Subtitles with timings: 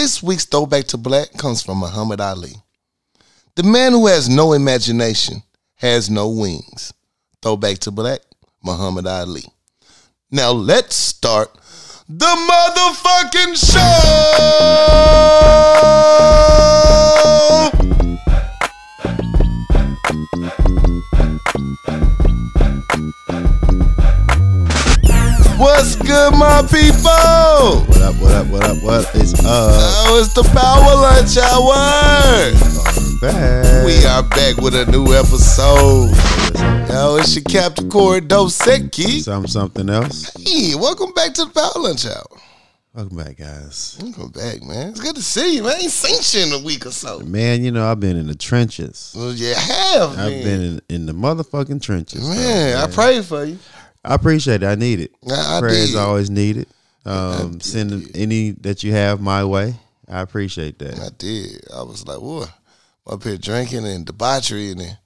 [0.00, 2.54] This week's throwback to black comes from Muhammad Ali.
[3.54, 5.42] The man who has no imagination
[5.74, 6.94] has no wings.
[7.42, 8.20] Throwback to black,
[8.64, 9.44] Muhammad Ali.
[10.30, 11.54] Now let's start
[12.08, 13.56] the motherfucking
[17.72, 17.79] show.
[25.60, 27.84] What's good, my people?
[27.84, 29.44] What up, what up, what up, what is up?
[29.44, 31.76] Oh, it's the Power Lunch Hour.
[33.20, 33.84] Back.
[33.84, 36.16] We are back with a new episode.
[36.88, 39.20] Yo, it's your Captain Corey Dosecki.
[39.20, 40.32] Some something else.
[40.34, 42.40] Hey, welcome back to the Power Lunch Hour.
[42.94, 43.98] Welcome back, guys.
[44.00, 44.88] Welcome back, man.
[44.88, 45.72] It's good to see you, man.
[45.72, 47.20] I ain't seen you in a week or so.
[47.20, 49.12] Man, you know I've been in the trenches.
[49.14, 50.18] Well, you have.
[50.18, 52.26] I've been in, in the motherfucking trenches.
[52.26, 53.58] though, man, I pray for you.
[54.04, 54.66] I appreciate it.
[54.66, 55.12] I need it.
[55.28, 55.98] I, I Prayers did.
[55.98, 56.66] always needed.
[57.04, 59.74] Um, send any that you have my way.
[60.08, 60.98] I appreciate that.
[60.98, 61.64] I did.
[61.74, 62.50] I was like, what?
[63.06, 64.98] Up here drinking and debauchery, and then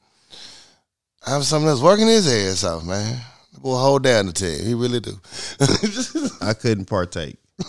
[1.26, 3.20] I have something that's working his ass off, man.
[3.52, 4.64] The boy hold down the team.
[4.64, 5.18] He really do.
[6.40, 7.36] I couldn't partake.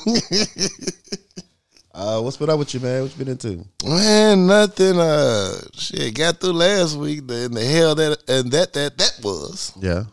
[1.93, 3.03] uh, what's been up with you, man?
[3.03, 3.65] What you been into?
[3.85, 4.99] Man, nothing.
[4.99, 7.27] Uh, shit, got through last week.
[7.27, 9.71] The, and the hell that and that that that was.
[9.79, 10.05] Yeah.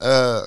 [0.00, 0.42] Uh,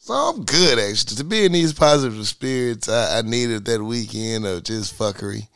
[0.00, 1.16] so I'm good actually.
[1.16, 5.46] To be in these positive spirits, I, I needed that weekend of just fuckery.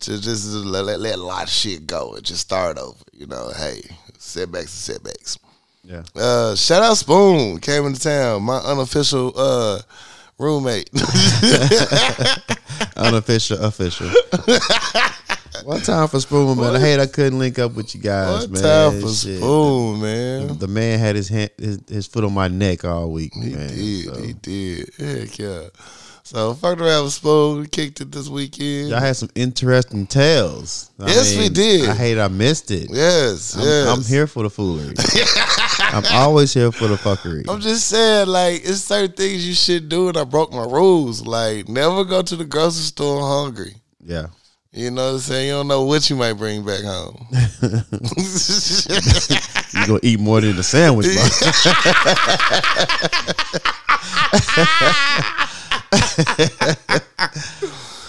[0.00, 2.98] To just let, let, let a lot of shit go and just start over.
[3.12, 3.80] You know, hey,
[4.18, 5.38] setbacks and setbacks.
[5.84, 6.02] Yeah.
[6.16, 8.42] Uh, shout out Spoon came into town.
[8.42, 9.80] My unofficial uh
[10.38, 10.90] roommate.
[12.96, 14.10] Unofficial, official.
[15.64, 16.76] One time for Spoon, man.
[16.76, 18.62] I hate I couldn't link up with you guys, One man.
[18.62, 19.38] time for Shit.
[19.38, 20.58] Spoon, man.
[20.58, 23.68] The man had his hand, his, his foot on my neck all week, He man.
[23.68, 24.04] did.
[24.06, 24.90] So, He did.
[24.98, 25.60] Heck yeah.
[26.24, 27.66] So fucked around with Spoon.
[27.66, 28.88] Kicked it this weekend.
[28.90, 30.90] y'all had some interesting tales.
[30.98, 31.88] I Yes, we did.
[31.90, 32.88] I hate I missed it.
[32.90, 33.88] yes, I'm, yes.
[33.88, 34.94] I'm here for the foolery.
[35.94, 37.44] I'm always here for the fuckery.
[37.48, 41.26] I'm just saying, like, it's certain things you should do, and I broke my rules.
[41.26, 43.74] Like, never go to the grocery store hungry.
[44.02, 44.28] Yeah.
[44.72, 45.48] You know what I'm saying?
[45.48, 47.26] You don't know what you might bring back home.
[49.74, 51.14] You gonna eat more than the sandwich, bro.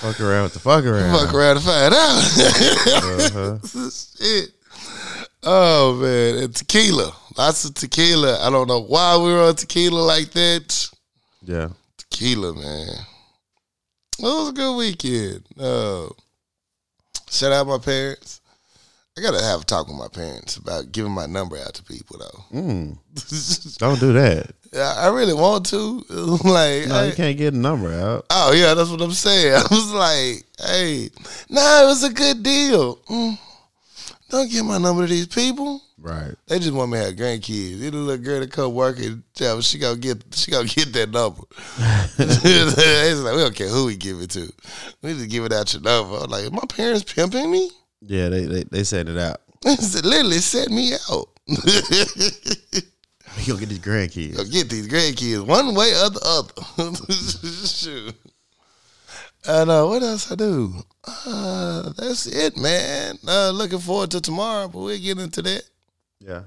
[0.01, 1.17] fuck around with the fuck around.
[1.17, 3.31] Fuck around and find out.
[3.31, 3.57] Uh-huh.
[3.89, 4.49] Shit.
[5.43, 7.13] Oh man, and tequila.
[7.37, 8.45] Lots of tequila.
[8.45, 10.89] I don't know why we were on tequila like that.
[11.41, 11.69] Yeah.
[11.97, 12.89] Tequila, man.
[14.19, 15.45] It was a good weekend.
[15.57, 16.09] Uh,
[17.33, 18.39] shout out my parents.
[19.17, 22.17] I gotta have a talk with my parents about giving my number out to people
[22.17, 22.57] though.
[22.59, 22.97] Mm,
[23.77, 24.51] don't do that.
[24.75, 26.03] I I really want to.
[26.09, 28.25] like, No, I- you can't get a number out.
[28.31, 29.53] oh yeah, that's what I'm saying.
[29.57, 31.09] I was like, hey,
[31.49, 32.95] nah, it was a good deal.
[33.09, 33.37] Mm,
[34.29, 35.79] don't give my number to these people.
[36.03, 36.35] Right.
[36.47, 37.81] They just want me to have grandkids.
[37.81, 41.43] Any little girl that come working, yeah, she gonna get she gonna get that number.
[42.19, 44.51] it's like we don't care who we give it to.
[45.01, 46.17] We just give it out your number.
[46.17, 47.71] I'm like, my parents pimping me?
[48.01, 49.41] Yeah, they they, they set it out.
[49.63, 51.29] They literally set me out.
[53.37, 54.37] You gonna get these grandkids.
[54.37, 57.67] Go get these grandkids one way or the other.
[57.67, 58.13] Shoot.
[59.47, 60.71] And uh, what else I do?
[61.03, 63.17] Uh, that's it, man.
[63.27, 65.63] Uh, looking forward to tomorrow, but we'll get into that.
[66.25, 66.43] Yeah.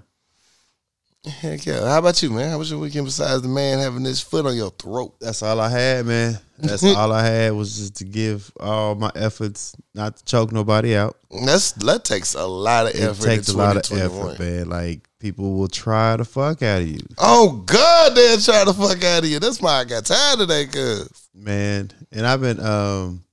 [1.40, 1.80] Heck yeah.
[1.88, 2.50] How about you, man?
[2.50, 5.16] How was your weekend besides the man having his foot on your throat?
[5.20, 6.38] That's all I had, man.
[6.58, 10.96] That's all I had was just to give all my efforts not to choke nobody
[10.96, 11.16] out.
[11.44, 13.24] That's that takes a lot of It effort.
[13.24, 14.68] takes a lot of effort, man.
[14.68, 19.02] Like people will try the fuck out of you, Oh God, they're trying to fuck
[19.02, 19.40] out of you.
[19.40, 20.72] That's why I got tired of that.
[20.72, 21.90] Cause man.
[22.12, 23.24] And I've been um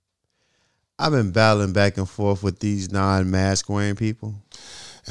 [0.98, 4.34] I've been battling back and forth with these non-mask wearing people.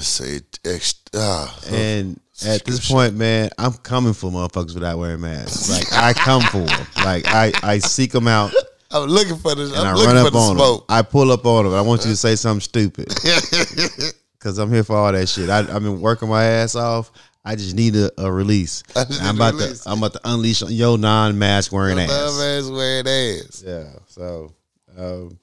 [0.01, 5.71] Say ex- ah, And at this point, man, I'm coming for motherfuckers without wearing masks.
[5.71, 6.87] Like I come for them.
[7.05, 8.53] Like I I seek them out
[8.91, 9.71] I'm looking for this.
[9.71, 10.81] and I'm I looking run for up the on them.
[10.89, 11.75] I pull up on them.
[11.75, 13.09] I want you to say something stupid.
[14.41, 15.49] Cause I'm here for all that shit.
[15.49, 17.13] I, I've been working my ass off.
[17.45, 18.83] I just need a, a release.
[18.97, 19.81] I'm about release.
[19.85, 22.41] to I'm about to unleash on your non-mask wearing Love ass.
[22.41, 23.65] ass wearing ass.
[23.65, 23.93] Yeah.
[24.09, 24.53] So
[24.99, 25.39] um,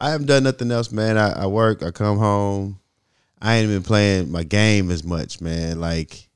[0.00, 1.18] I haven't done nothing else, man.
[1.18, 1.82] I, I work.
[1.82, 2.80] I come home.
[3.40, 5.80] I ain't been playing my game as much, man.
[5.80, 6.28] Like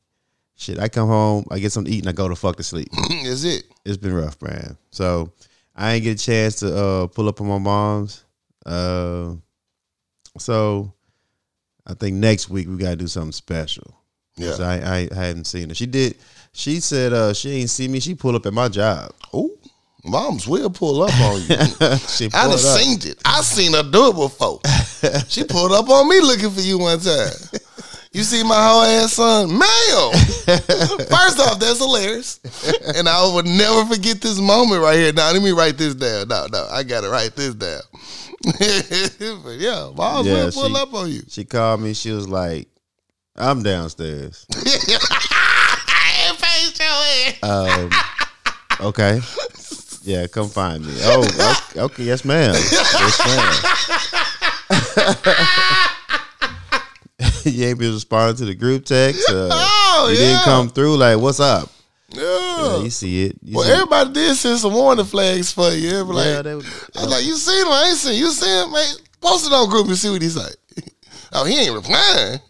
[0.57, 0.79] shit.
[0.79, 1.45] I come home.
[1.51, 2.89] I get something to eat and I go to fuck to sleep.
[3.11, 3.65] Is it?
[3.85, 4.77] it's been rough, man.
[4.91, 5.33] So
[5.75, 8.25] I ain't get a chance to uh, pull up on my mom's.
[8.65, 9.35] Uh,
[10.39, 10.93] so
[11.87, 13.97] I think next week we gotta do something special.
[14.37, 14.57] Yeah.
[14.61, 15.75] I, I I hadn't seen her.
[15.75, 16.17] She did.
[16.53, 18.01] She said uh, she ain't see me.
[18.01, 19.13] She pulled up at my job.
[19.33, 19.51] Oh,
[20.05, 21.47] Moms will pull up on you.
[22.09, 22.59] she I done pulled up.
[22.59, 23.21] seen it.
[23.25, 24.61] I seen her do it before.
[25.29, 27.31] She pulled up on me looking for you one time.
[28.13, 30.13] You see my whole ass son, ma'am.
[31.09, 32.41] First off, that's hilarious,
[32.95, 35.13] and I would never forget this moment right here.
[35.15, 36.29] Now let me write this down.
[36.29, 37.81] No, no, I gotta write this down.
[38.45, 41.23] but yeah, moms Yeah, will pull up on you.
[41.29, 41.95] She called me.
[41.95, 42.69] She was like,
[43.35, 44.47] "I'm downstairs."
[47.43, 47.91] Um,
[48.81, 49.21] okay.
[50.03, 50.93] Yeah, come find me.
[51.03, 52.55] Oh, okay, okay yes, ma'am.
[52.55, 54.25] Yes, ma'am.
[57.45, 59.29] you ain't been responding to the group text.
[59.31, 59.49] Uh,
[59.95, 60.25] Oh, you yeah.
[60.31, 60.97] didn't come through.
[60.97, 61.69] Like, what's up?
[62.09, 62.23] Yeah.
[62.23, 63.37] Yeah, you see it.
[63.43, 66.05] You well, see- everybody did send some warning flags for you.
[66.05, 67.73] Were like, yeah, they, I was like, you seen him?
[67.73, 68.19] I ain't seen.
[68.19, 68.73] You seen him?
[68.73, 70.57] Man, post it on group and see what he's like.
[71.35, 72.41] oh, he ain't replying.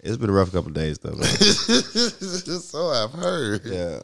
[0.00, 1.14] it's been a rough couple days though.
[1.22, 3.62] So I've heard.
[3.64, 4.00] yeah,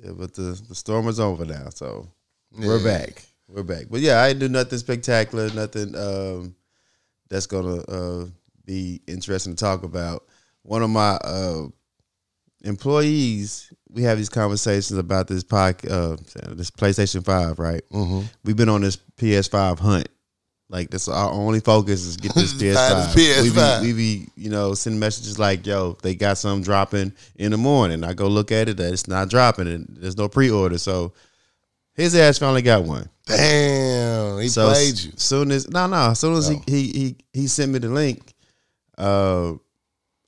[0.00, 2.08] yeah, but the the storm is over now, so
[2.58, 3.22] we're back.
[3.52, 3.84] We're back.
[3.90, 6.54] But yeah, I didn't do nothing spectacular, nothing um,
[7.28, 8.26] that's gonna uh,
[8.64, 10.24] be interesting to talk about.
[10.62, 11.64] One of my uh,
[12.64, 16.16] employees, we have these conversations about this pod, uh,
[16.48, 17.82] this PlayStation Five, right?
[17.92, 18.22] Mm-hmm.
[18.42, 20.08] We've been on this PS5 hunt.
[20.70, 23.12] Like that's our only focus is get this PS5.
[23.12, 23.82] this We PS5.
[23.82, 27.58] be, we be, you know, sending messages like, "Yo, they got something dropping in the
[27.58, 30.78] morning." I go look at it, that it's not dropping, and there's no pre-order.
[30.78, 31.12] So
[31.94, 33.08] his ass finally got one.
[33.26, 35.12] Damn, he so played you.
[35.16, 38.34] Soon as no, no, as soon as he, he he he sent me the link,
[38.98, 39.52] uh,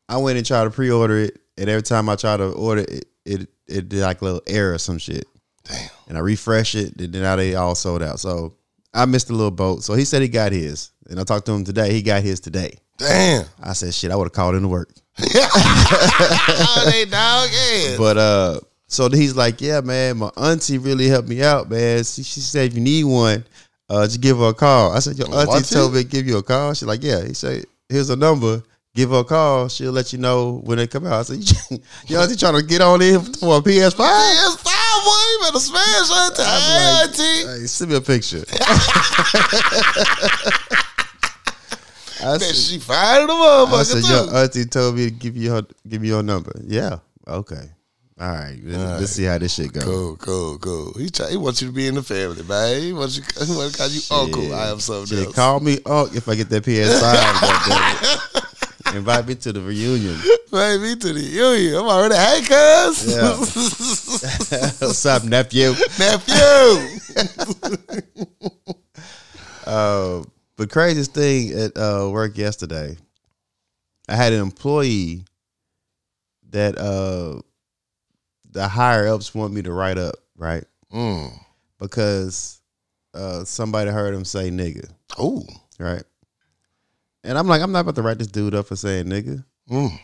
[0.08, 3.06] I went and tried to pre-order it, and every time I tried to order it,
[3.24, 5.26] it it did like a little error or some shit.
[5.64, 5.90] Damn.
[6.08, 8.20] And I refresh it, and then now they all sold out.
[8.20, 8.54] So
[8.92, 9.82] I missed a little boat.
[9.82, 11.92] So he said he got his, and I talked to him today.
[11.92, 12.78] He got his today.
[12.98, 13.46] Damn.
[13.62, 14.92] I said, shit, I would have called in to work.
[15.20, 17.96] oh, they dog ass.
[17.98, 22.04] But uh, so he's like, yeah, man, my auntie really helped me out, man.
[22.04, 23.44] She, she said if you need one,
[23.88, 24.92] uh, just give her a call.
[24.92, 25.74] I said, your auntie, Auntie?
[25.74, 26.74] told me to give you a call.
[26.74, 27.24] She's like, yeah.
[27.24, 28.62] He said, here's a number.
[28.94, 29.68] Give her a call.
[29.68, 31.20] She'll let you know when they come out.
[31.20, 33.96] I said, your auntie trying to get on in for a PS5?
[33.96, 34.64] PS5,
[35.04, 37.60] boy, you better smash to I'm like, auntie.
[37.60, 38.44] Hey, send me a picture.
[42.26, 44.12] I said, she fired the motherfucker I said, too.
[44.12, 46.52] your auntie told me to give you her, give you your number.
[46.64, 46.98] Yeah.
[47.26, 47.70] Okay.
[48.20, 48.56] All right.
[48.62, 49.82] Let's, let's see how this shit goes.
[49.82, 50.92] Cool, cool, cool.
[50.96, 52.80] He try, he wants you to be in the family, man.
[52.80, 53.24] He wants you.
[53.44, 54.54] He want to call you uncle.
[54.54, 55.34] I am something Shit, else.
[55.34, 58.40] call me uncle if I get that PS5.
[58.96, 60.16] Invite me to the reunion.
[60.52, 61.74] Man, me to the union.
[61.74, 62.14] I'm already.
[62.14, 63.16] Hey, cuz.
[64.80, 65.74] What's up, nephew?
[65.98, 66.34] Nephew.
[69.66, 70.22] Uh,
[70.56, 72.96] but craziest thing at uh, work yesterday,
[74.08, 75.24] I had an employee
[76.50, 77.40] that uh,
[78.54, 80.64] the higher ups want me to write up, right?
[80.92, 81.30] mm.
[81.78, 82.60] Because
[83.12, 85.44] uh, somebody heard him say nigga, Oh.
[85.78, 86.02] right?
[87.22, 89.44] And I'm like, I'm not about to write this dude up for saying nigga.
[89.70, 89.98] Mm.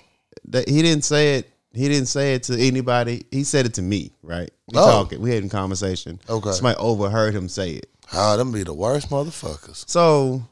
[0.47, 1.51] that he didn't say it.
[1.73, 3.25] He didn't say it to anybody.
[3.31, 4.51] He said it to me, right?
[4.73, 4.91] We Oh.
[4.91, 5.21] talking.
[5.21, 6.19] We had a conversation.
[6.29, 6.53] Okay.
[6.53, 7.89] Somebody overheard him say it.
[8.13, 9.89] Oh, them be the worst motherfuckers.
[9.89, 10.43] So,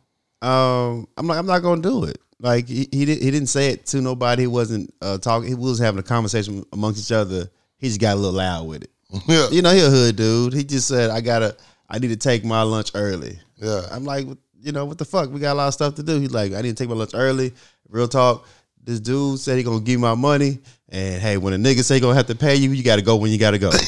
[0.43, 2.21] um, I'm like, I'm not gonna do it.
[2.41, 4.43] Like he he, did, he didn't say it to nobody.
[4.43, 5.49] He wasn't uh, talking.
[5.49, 7.51] He was having a conversation amongst each other.
[7.79, 8.91] He just got a little loud with it.
[9.27, 9.49] Yeah.
[9.51, 10.53] You know, he a hood dude.
[10.53, 11.57] He just said, I gotta,
[11.89, 13.39] I need to take my lunch early.
[13.57, 13.83] Yeah.
[13.91, 14.27] I'm like,
[14.61, 15.31] you know, what the fuck?
[15.31, 16.21] We got a lot of stuff to do.
[16.21, 17.55] He's like, I need to take my lunch early.
[17.89, 18.47] Real talk.
[18.83, 22.01] This dude said he gonna give my money, and hey, when a nigga say he
[22.01, 23.71] gonna have to pay you, you gotta go when you gotta go.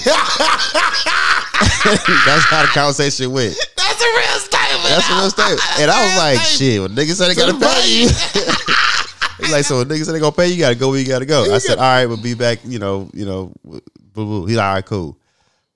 [1.85, 3.57] That's how the conversation went.
[3.77, 4.85] That's a real statement.
[4.85, 5.81] That's a real statement.
[5.81, 8.09] And I was like, shit, when niggas say they gotta pay you.
[9.41, 11.53] He's like, so niggas say they gonna pay you, gotta go where you gotta go.
[11.53, 13.81] I said, all right, we'll be back, you know, you know, boo
[14.13, 14.47] boo.
[14.47, 15.19] He's like, all right, cool.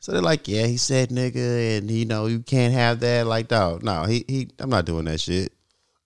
[0.01, 3.27] So they're like, yeah, he said nigga, and you know, you can't have that.
[3.27, 5.53] Like, dog, no, he he I'm not doing that shit.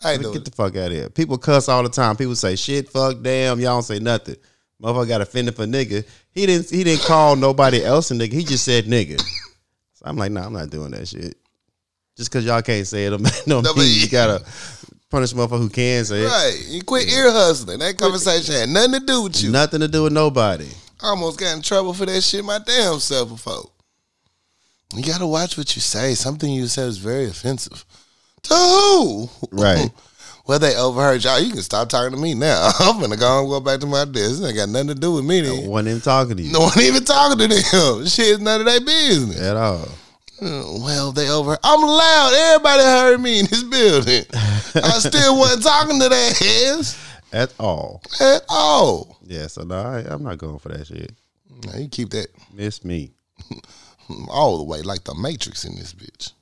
[0.04, 1.10] I ain't Get the fuck out of here.
[1.10, 2.14] People cuss all the time.
[2.16, 3.58] People say shit, fuck, damn.
[3.58, 4.36] Y'all don't say nothing.
[4.80, 6.06] Motherfucker got offended for nigga.
[6.30, 6.70] He didn't.
[6.70, 8.32] He didn't call nobody else a nigga.
[8.32, 9.20] He just said nigga.
[9.94, 11.36] So I'm like, nah, I'm not doing that shit.
[12.16, 14.44] Just because y'all can't say it, don't no No, mean you gotta
[15.10, 16.26] punish motherfucker who can say it.
[16.26, 16.64] Right.
[16.68, 17.78] You quit ear hustling.
[17.78, 19.50] That conversation had nothing to do with you.
[19.50, 20.68] Nothing to do with nobody.
[21.02, 23.70] I almost got in trouble for that shit my damn self before.
[24.94, 26.14] You gotta watch what you say.
[26.14, 27.84] Something you said is very offensive.
[28.44, 29.28] To who?
[29.52, 29.90] Right.
[30.46, 31.38] well, they overheard y'all.
[31.40, 32.70] You can stop talking to me now.
[32.80, 34.40] I'm gonna go and go back to my desk.
[34.40, 35.68] This ain't got nothing to do with me then.
[35.68, 37.60] Wasn't even talking to you No one even talking to them.
[38.06, 39.40] Shit is none of their business.
[39.40, 39.88] at all.
[40.40, 41.58] Uh, Well, they over.
[41.62, 42.32] I'm loud.
[42.34, 44.24] Everybody heard me in this building.
[44.74, 46.30] I still wasn't talking to their
[46.78, 46.98] ass
[47.32, 48.02] At all.
[48.20, 49.18] at all.
[49.24, 49.46] Yeah.
[49.48, 51.12] So no, I, I'm not going for that shit.
[51.66, 52.28] Now you keep that.
[52.54, 53.12] Miss me.
[54.28, 56.32] all the way, like the Matrix in this bitch.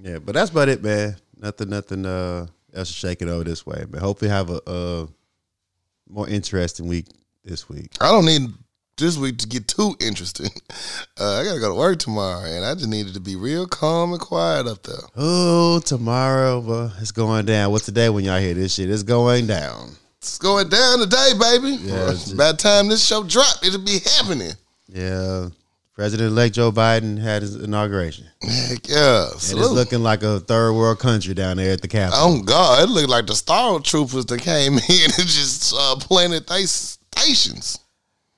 [0.00, 1.16] Yeah, but that's about it, man.
[1.40, 3.84] Nothing, nothing uh, else to shake it over this way.
[3.88, 5.08] But hopefully, have a, a
[6.08, 7.06] more interesting week
[7.44, 7.92] this week.
[8.00, 8.50] I don't need
[8.98, 10.50] this week to get too interesting.
[11.20, 14.12] Uh, I gotta go to work tomorrow, and I just needed to be real calm
[14.12, 15.00] and quiet up there.
[15.16, 17.72] Oh, tomorrow, well, it's going down.
[17.72, 18.88] What's the day when y'all hear this shit?
[18.88, 19.96] It's going down.
[20.18, 21.70] It's going down today, baby.
[21.82, 24.52] Yeah, it's- By the time this show drop, it'll be happening.
[24.86, 25.48] Yeah,
[25.94, 28.26] President-elect Joe Biden had his inauguration.
[28.40, 29.24] Heck yeah.
[29.26, 32.20] And it's looking like a third world country down there at the Capitol.
[32.22, 36.46] Oh God, it looked like the Star Troopers that came in and just uh, planted
[36.46, 37.80] they stations.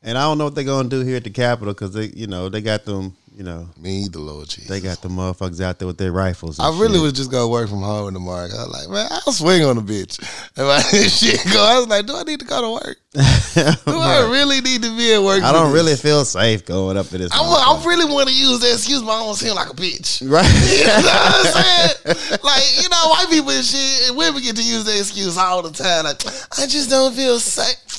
[0.02, 2.26] And I don't know what they're gonna do here at the Capitol because they, you
[2.26, 4.66] know, they got them, you know, Me either, Lord Jesus.
[4.68, 6.58] they got the motherfuckers out there with their rifles.
[6.58, 7.02] I really shit.
[7.02, 8.44] was just gonna work from home tomorrow.
[8.44, 10.16] I was like, man, I'll swing on the bitch.
[10.56, 11.62] And my shit go.
[11.62, 12.96] I was like, do I need to go to work?
[13.14, 15.42] Do I really need to be at work?
[15.42, 15.82] I don't this?
[15.82, 17.32] really feel safe going up to this.
[17.32, 20.22] I, I really want to use that excuse, but I don't seem like a bitch.
[20.30, 20.46] right.
[20.46, 22.38] You know what I'm saying?
[22.44, 25.60] Like, you know, white people and shit, and women get to use that excuse all
[25.62, 26.04] the time.
[26.04, 26.24] Like,
[26.58, 27.89] I just don't feel safe.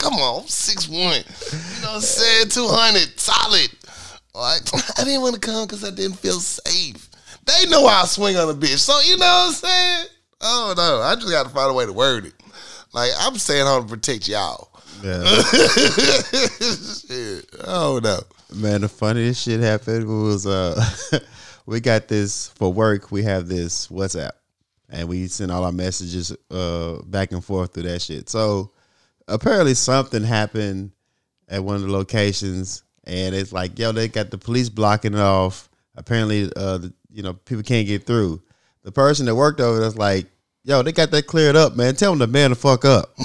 [0.00, 0.88] Come on, I'm 6'1.
[0.88, 0.98] You
[1.82, 2.48] know what I'm saying?
[2.48, 3.68] 200, solid.
[4.34, 4.62] Like,
[4.98, 7.10] I didn't want to come because I didn't feel safe.
[7.44, 8.78] They know I swing on a bitch.
[8.78, 10.06] So, you know what I'm saying?
[10.40, 11.02] Oh, no.
[11.02, 12.32] I just got to find a way to word it.
[12.94, 14.70] Like, I'm staying home to protect y'all.
[15.02, 15.22] Yeah.
[16.62, 17.46] shit.
[17.66, 18.20] Oh, no.
[18.54, 20.82] Man, the funniest shit happened was uh
[21.66, 24.32] we got this for work, we have this WhatsApp.
[24.88, 28.28] And we send all our messages uh back and forth through that shit.
[28.28, 28.72] So
[29.30, 30.92] apparently something happened
[31.48, 35.20] at one of the locations and it's like, yo, they got the police blocking it
[35.20, 35.68] off.
[35.96, 38.42] Apparently uh the, you know, people can't get through.
[38.82, 40.26] The person that worked over there's like,
[40.64, 41.94] yo, they got that cleared up, man.
[41.94, 43.14] Tell them to man the fuck up.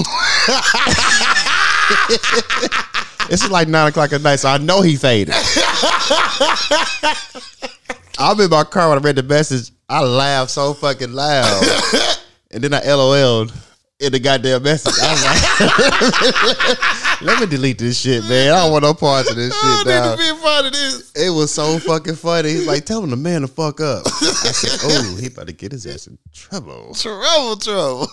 [3.28, 5.34] It's like nine o'clock at night, so I know he faded.
[8.20, 9.72] I'm in my car when I read the message.
[9.90, 11.64] I laughed so fucking loud,
[12.52, 13.52] and then I LOL'd
[14.00, 14.94] in the goddamn message.
[15.02, 15.14] I
[16.70, 18.52] like, "Let me delete this shit, man.
[18.52, 20.12] I don't want no parts of this oh, I shit." need Now.
[20.12, 21.12] to be a part of this.
[21.16, 22.50] It was so fucking funny.
[22.50, 24.12] He's like, "Tell him the man to fuck up." I
[24.52, 28.08] said, "Oh, he about to get his ass in trouble." Trouble, trouble.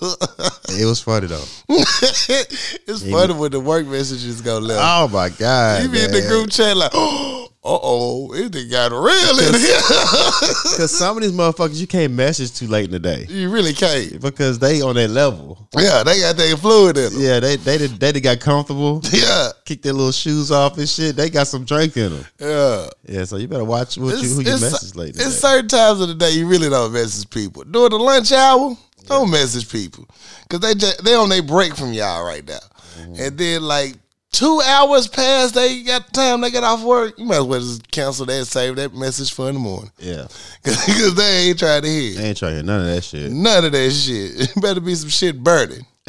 [0.68, 1.44] It was funny though.
[1.68, 4.80] it's funny when the work messages go left.
[4.82, 5.82] Oh my god!
[5.82, 9.54] you be in the group chat like, oh, uh oh, it done got real in
[9.60, 9.80] here.
[10.72, 13.72] Because some of these motherfuckers you can't message too late in the day you really
[13.72, 14.20] can't.
[14.20, 15.68] because they on that level.
[15.78, 17.22] Yeah, they got that fluid in them.
[17.22, 20.88] Yeah, they they did they did got comfortable, Yeah, kick their little shoes off and
[20.88, 21.14] shit.
[21.14, 22.24] They got some drink in them.
[22.40, 22.86] yeah.
[23.06, 25.14] Yeah, so you better watch what you, who you message late.
[25.14, 25.48] in it's day.
[25.48, 27.62] certain times of the day you really don't message people.
[27.64, 28.76] During the lunch hour,
[29.06, 30.08] don't message people
[30.42, 32.58] because they just, they on their break from y'all right now.
[32.98, 33.14] Mm-hmm.
[33.22, 33.94] And then like
[34.32, 37.18] two hours past, they got time they get off work.
[37.18, 40.26] You might as well just cancel that, save that message for in the morning Yeah,
[40.64, 42.20] because they ain't trying to hear.
[42.20, 43.30] I ain't trying to hear none of that shit.
[43.30, 44.52] None of that shit.
[44.60, 45.86] Better be some shit burning.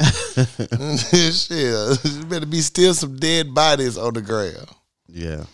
[1.10, 2.28] shit.
[2.28, 4.68] Better be still some dead bodies on the ground.
[5.06, 5.44] Yeah,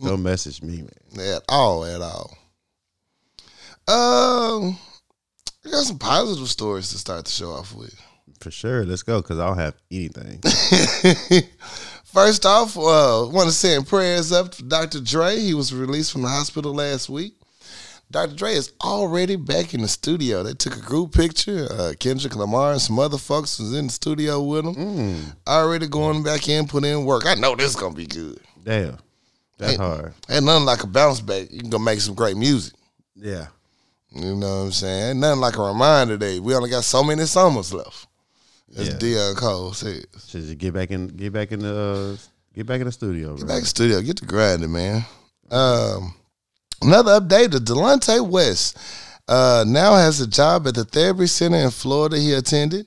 [0.00, 0.84] don't message me,
[1.16, 1.34] man.
[1.34, 2.36] At all, at all.
[3.88, 4.78] Um,
[5.66, 8.00] I got some positive stories to start the show off with.
[8.38, 10.40] For sure, let's go because I don't have anything.
[12.12, 15.00] First off, uh, want to send prayers up to Dr.
[15.00, 15.38] Dre.
[15.38, 17.34] He was released from the hospital last week.
[18.10, 18.34] Dr.
[18.36, 20.42] Dre is already back in the studio.
[20.42, 21.66] They took a group picture.
[21.70, 24.74] Uh, Kendrick Lamar and some other folks was in the studio with him.
[24.74, 27.24] Mm, Already going back in, put in work.
[27.24, 28.38] I know this is gonna be good.
[28.62, 28.98] damn,
[29.56, 29.76] that's Hey.
[29.78, 30.12] hard.
[30.28, 31.50] Ain't nothing like a bounce back.
[31.50, 32.74] You can go make some great music.
[33.16, 33.46] Yeah,
[34.10, 35.10] You know what I'm saying?
[35.12, 36.38] Ain't nothing like a reminder day.
[36.40, 38.06] We only got so many summers left.
[38.76, 38.94] As Yeah.
[38.98, 40.04] Dion Cole says.
[40.26, 42.16] should you get back in, get back in the, uh,
[42.54, 43.48] get back in the studio, Get bro.
[43.48, 44.00] back to the studio.
[44.00, 45.04] Get to grinding, man.
[45.50, 46.14] Um,
[46.80, 48.78] another update: the Delonte West
[49.28, 52.18] uh, now has a job at the therapy center in Florida.
[52.18, 52.86] He attended.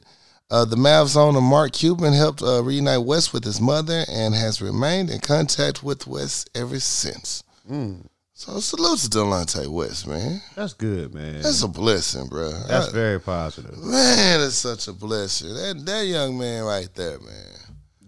[0.51, 4.62] Uh, the Mavs owner Mark Cuban helped uh, reunite West with his mother and has
[4.62, 7.44] remained in contact with West ever since.
[7.70, 8.06] Mm,
[8.38, 10.42] So salute to Delonte West, man.
[10.56, 11.42] that's good, man.
[11.42, 12.51] That's a blessing, bro.
[12.68, 13.77] That's I- very positive.
[13.82, 15.54] man, it's such a blessing.
[15.54, 17.54] That that young man right there, man.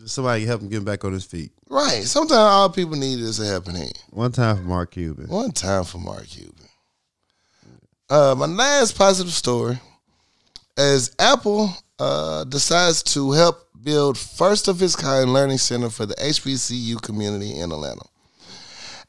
[0.05, 1.51] Somebody help him get back on his feet.
[1.69, 2.03] Right.
[2.03, 3.93] Sometimes all people need is a helping hand.
[4.09, 5.27] One time for Mark Cuban.
[5.27, 6.53] One time for Mark Cuban.
[8.09, 9.79] Uh, my last positive story
[10.77, 16.15] is Apple uh, decides to help build first of its kind learning center for the
[16.15, 18.03] HBCU community in Atlanta.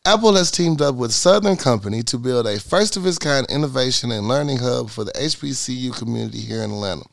[0.05, 4.11] Apple has teamed up with Southern Company to build a first of its kind innovation
[4.11, 7.05] and learning hub for the HBCU community here in Atlanta.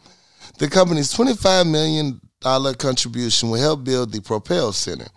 [0.59, 2.21] The company's $25 million
[2.77, 5.07] contribution will help build the Propel Center,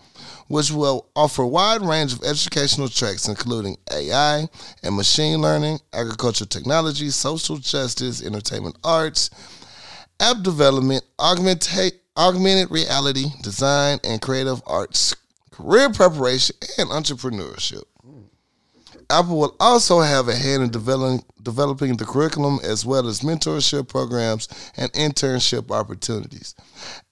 [0.49, 4.49] which will offer a wide range of educational tracks, including AI
[4.83, 9.31] and machine learning, agricultural technology, social justice, entertainment arts,
[10.19, 15.15] app development, augmented reality, design, and creative arts,
[15.59, 17.83] career preparation, and entrepreneurship.
[19.11, 23.89] Apple will also have a hand in developing, developing the curriculum as well as mentorship
[23.89, 26.55] programs and internship opportunities.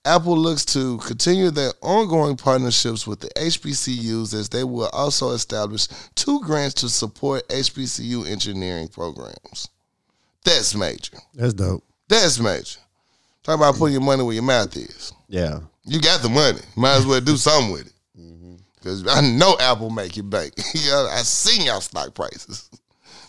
[0.05, 5.89] Apple looks to continue their ongoing partnerships with the HBCUs as they will also establish
[6.15, 9.69] two grants to support HBCU engineering programs.
[10.45, 11.17] That's major.
[11.35, 11.83] That's dope.
[12.09, 12.79] That's major.
[13.43, 15.13] Talk about putting your money where your mouth is.
[15.29, 15.61] Yeah.
[15.85, 16.61] You got the money.
[16.77, 17.93] Might as well do something with it.
[18.87, 20.53] Because I know Apple make you bank.
[20.75, 22.71] yeah, I seen y'all stock prices.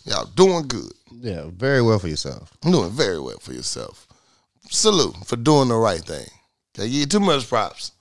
[0.05, 0.91] Y'all doing good.
[1.19, 1.45] Yeah.
[1.51, 2.55] Very well for yourself.
[2.63, 4.07] I'm doing very well for yourself.
[4.69, 6.27] Salute for doing the right thing.
[6.75, 7.93] Can't give you too much props.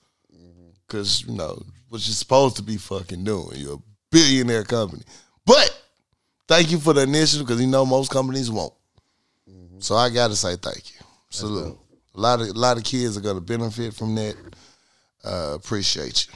[0.85, 3.53] Because, you know, what you're supposed to be fucking doing.
[3.55, 5.01] You're a billionaire company.
[5.43, 5.83] But
[6.47, 8.73] thank you for the initiative because you know most companies won't.
[9.79, 11.05] So I got to say thank you.
[11.31, 11.75] Salute.
[12.13, 14.35] A lot of a lot of kids are going to benefit from that.
[15.23, 16.33] Uh, appreciate you.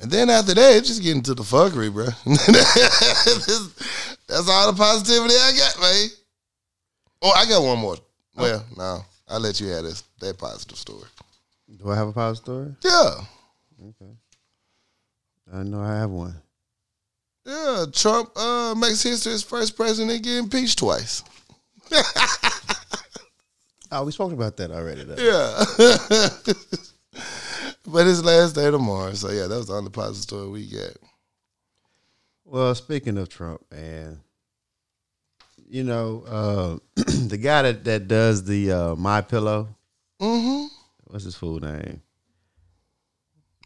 [0.00, 2.04] And then after that, just get into the fuckery, bro.
[4.28, 6.08] That's all the positivity I got, man.
[7.22, 7.96] Oh, I got one more.
[8.36, 11.08] Well, no, I'll let you have this that positive story.
[11.76, 12.74] Do I have a positive story?
[12.84, 13.14] Yeah.
[13.88, 14.12] Okay.
[15.52, 16.34] I know I have one.
[17.44, 21.24] Yeah, Trump uh, makes history as first president to get impeached twice.
[23.90, 25.02] Oh, we spoke about that already.
[25.04, 25.16] Though.
[25.16, 26.28] Yeah.
[27.88, 29.12] but his last day tomorrow.
[29.14, 30.96] So yeah, that was the only positive story we got.
[32.44, 34.20] Well, speaking of Trump, man,
[35.68, 36.78] you know uh,
[37.28, 39.68] the guy that that does the uh, My Pillow.
[40.20, 40.66] Mm-hmm.
[41.04, 42.02] What's his full name?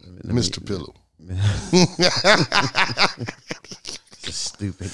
[0.05, 0.65] Let me- Mr.
[0.65, 0.93] Pillow.
[4.23, 4.87] Stupid.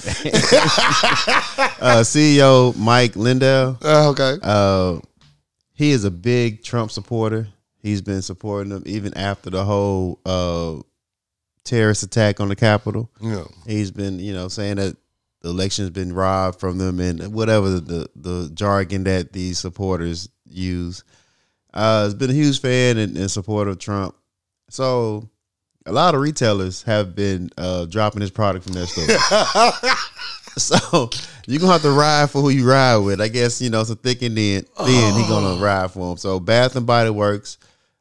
[1.80, 3.78] uh, CEO Mike Lindell.
[3.82, 4.36] Uh, okay.
[4.42, 4.98] Uh,
[5.74, 7.48] he is a big Trump supporter.
[7.82, 10.82] He's been supporting them even after the whole uh,
[11.64, 13.10] terrorist attack on the Capitol.
[13.20, 13.44] Yeah.
[13.66, 14.96] He's been, you know, saying that
[15.42, 21.04] the election's been robbed from them and whatever the the jargon that these supporters use.
[21.72, 24.14] Uh, has been a huge fan and, and supporter of Trump.
[24.68, 25.28] So
[25.86, 29.06] a lot of retailers have been uh, dropping his product from their store.
[30.56, 31.10] so
[31.46, 33.20] you're gonna have to ride for who you ride with.
[33.20, 36.16] I guess you know, so thick and thin, thin he gonna ride for him.
[36.16, 37.58] So Bath and Body Works,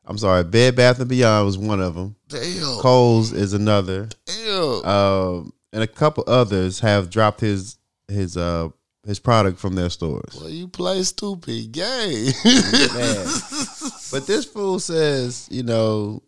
[0.10, 2.15] I'm sorry, Bed Bath and Beyond was one of them.
[2.30, 2.80] Damn.
[2.82, 4.84] Kohl's is another, Damn.
[4.86, 8.69] um, and a couple others have dropped his his uh
[9.06, 10.36] his product from their stores.
[10.39, 12.32] well, you play stupid gay.
[12.43, 13.28] Man.
[14.12, 16.24] But this fool says, you know,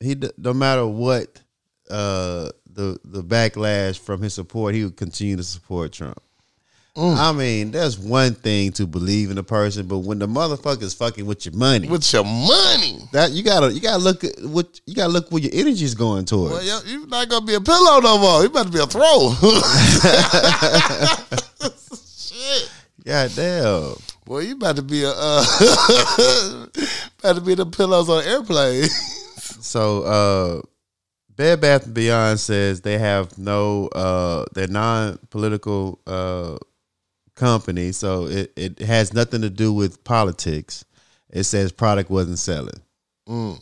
[0.00, 1.42] he d- no matter what
[1.90, 6.20] uh the the backlash from his support, he would continue to support Trump.
[6.98, 11.26] I mean, there's one thing to believe in a person, but when the motherfucker's fucking
[11.26, 12.98] with your money, With your money.
[13.12, 16.24] that you gotta you gotta look at what you gotta look where your energy's going
[16.24, 16.54] towards.
[16.54, 18.42] Well, yo, you're not gonna be a pillow no more.
[18.42, 19.34] You better be a throw.
[22.16, 22.70] Shit.
[23.04, 23.94] God damn.
[24.24, 25.44] Boy, you about to be a uh,
[27.20, 28.88] about to be the pillows on airplane.
[29.60, 30.62] So uh
[31.36, 36.56] Bed Bath and Beyond says they have no uh they're non political uh
[37.36, 40.84] company, so it, it has nothing to do with politics.
[41.30, 42.80] It says product wasn't selling.
[43.28, 43.60] Mm,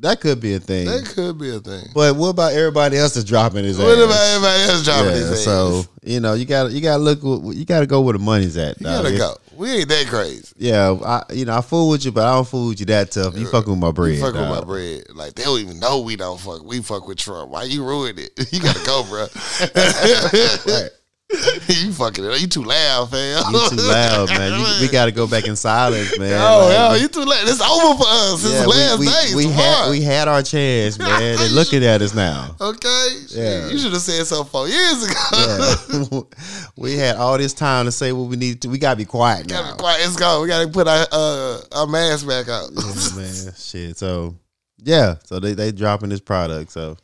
[0.00, 0.86] That could be a thing.
[0.86, 1.86] that could be a thing.
[1.94, 5.44] but what about everybody else that's dropping his What about everybody else dropping Yeah, his
[5.44, 5.88] so ass?
[6.04, 7.20] you know you got you got to look
[7.56, 8.78] you got to go where the money's at.
[8.80, 9.04] You dog.
[9.04, 9.34] gotta go.
[9.56, 10.54] We ain't that crazy.
[10.56, 13.10] Yeah, I you know I fool with you, but I don't fool with you that
[13.10, 13.36] tough.
[13.36, 14.14] You fucking with my bread.
[14.14, 15.04] You fuck with my bread.
[15.14, 16.62] Like they don't even know we don't fuck.
[16.64, 17.50] We fuck with Trump.
[17.50, 18.32] Why you ruined it?
[18.52, 19.26] You gotta go, bro.
[19.74, 20.88] Right.
[21.68, 22.40] you fucking it.
[22.40, 23.52] You too loud, fam.
[23.52, 24.58] You too loud, man.
[24.58, 26.40] You, we got to go back in silence, man.
[26.40, 27.42] Oh, Like, hell, you too late.
[27.42, 28.42] It's over for us.
[28.44, 31.36] It's Yeah, last we, we, we had we had our chance, man.
[31.36, 32.56] They're looking at us now.
[32.58, 33.08] Okay.
[33.28, 33.68] Yeah.
[33.68, 36.24] You should have said something four years ago.
[36.32, 36.38] Yeah.
[36.76, 38.68] we had all this time to say what we need to.
[38.68, 39.60] We gotta be quiet now.
[39.60, 40.00] gotta be quiet.
[40.00, 40.40] Let's go.
[40.40, 42.70] We gotta put our uh, our mask back out.
[42.72, 43.98] Yeah, man, shit.
[43.98, 44.34] So
[44.82, 46.72] yeah, so they they dropping this product.
[46.72, 46.96] So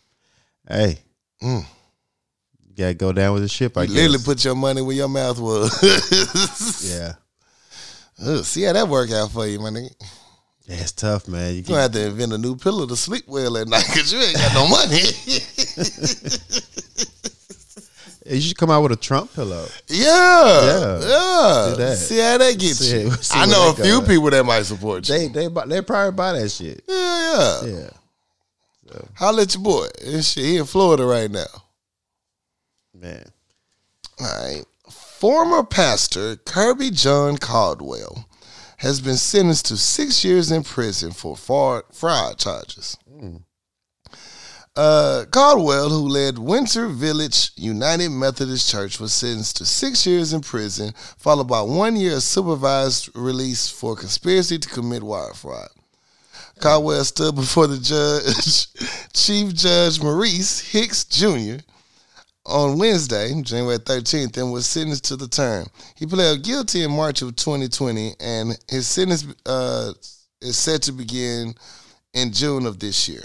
[0.67, 0.99] hey,
[1.43, 1.67] Mm.
[2.77, 3.77] You gotta go down with the ship.
[3.77, 3.97] I You guess.
[3.97, 6.85] literally put your money where your mouth was.
[6.93, 7.13] yeah,
[8.27, 9.91] Ugh, see how that work out for you, my nigga.
[10.67, 11.55] yeah, it's tough, man.
[11.55, 14.19] You gonna have to invent a new pillow to sleep well at night because you
[14.21, 15.01] ain't got no money.
[18.27, 19.67] You should come out with a Trump pillow.
[19.87, 20.99] Yeah, Yeah.
[21.01, 21.75] yeah.
[21.77, 21.97] That.
[21.99, 23.11] See how that gets See- you.
[23.21, 25.15] see I know a few people that might support you.
[25.15, 26.83] They they buy, they probably buy that shit.
[26.89, 27.91] yeah, yeah.
[28.91, 29.89] Yeah, Holla at your boy.
[30.03, 31.45] He in Florida right now.
[33.05, 33.33] Man.
[34.19, 34.65] All right.
[34.91, 38.27] Former pastor Kirbyjon Caldwell
[38.79, 42.97] has been sentenced to six years in prison for fraud, fraud charges.
[44.75, 50.41] Uh, Caldwell, who led Windsor Village United Methodist Church, was sentenced to six years in
[50.41, 55.69] prison, followed by one year of supervised release for conspiracy to commit wire fraud.
[56.59, 58.67] Caldwell stood before the judge,
[59.13, 61.63] Chief Judge Maurice Hicks Jr.,
[62.47, 65.67] on Wednesday, January 13th, and was sentenced to the term.
[65.97, 69.93] He pled guilty in March of 2020, and his sentence uh,
[70.41, 71.55] is set to begin
[72.13, 73.23] in June of this year.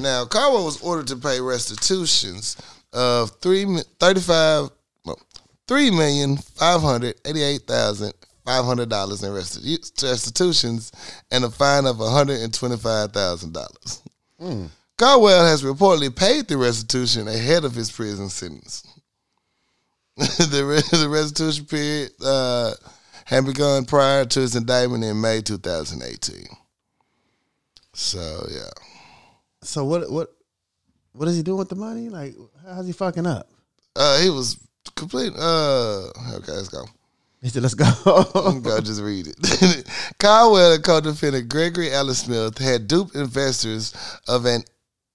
[0.00, 2.56] Now, Caldwell was ordered to pay restitutions
[2.94, 3.66] of three
[4.00, 4.70] 35
[5.04, 5.20] well,
[5.68, 8.14] three million five hundred eighty-eight thousand
[8.46, 10.92] five hundred dollars in restitu- restitutions
[11.30, 14.02] and a fine of one hundred and twenty-five thousand dollars.
[14.98, 18.82] Caldwell has reportedly paid the restitution ahead of his prison sentence.
[20.16, 22.72] the, re- the restitution period uh,
[23.26, 26.46] had begun prior to his indictment in May 2018.
[27.92, 28.68] So yeah,
[29.62, 30.28] So what what
[31.12, 32.08] what is he doing with the money?
[32.10, 32.34] Like,
[32.66, 33.48] how's he fucking up?
[33.96, 34.58] uh, he was
[34.94, 35.32] complete.
[35.34, 36.84] Uh, okay, let's go.
[37.40, 37.86] He said, "Let's go."
[38.34, 39.86] I'm gonna just read it.
[40.18, 43.94] Caldwell and co-defendant Gregory Allen Smith had duped investors
[44.28, 44.62] of an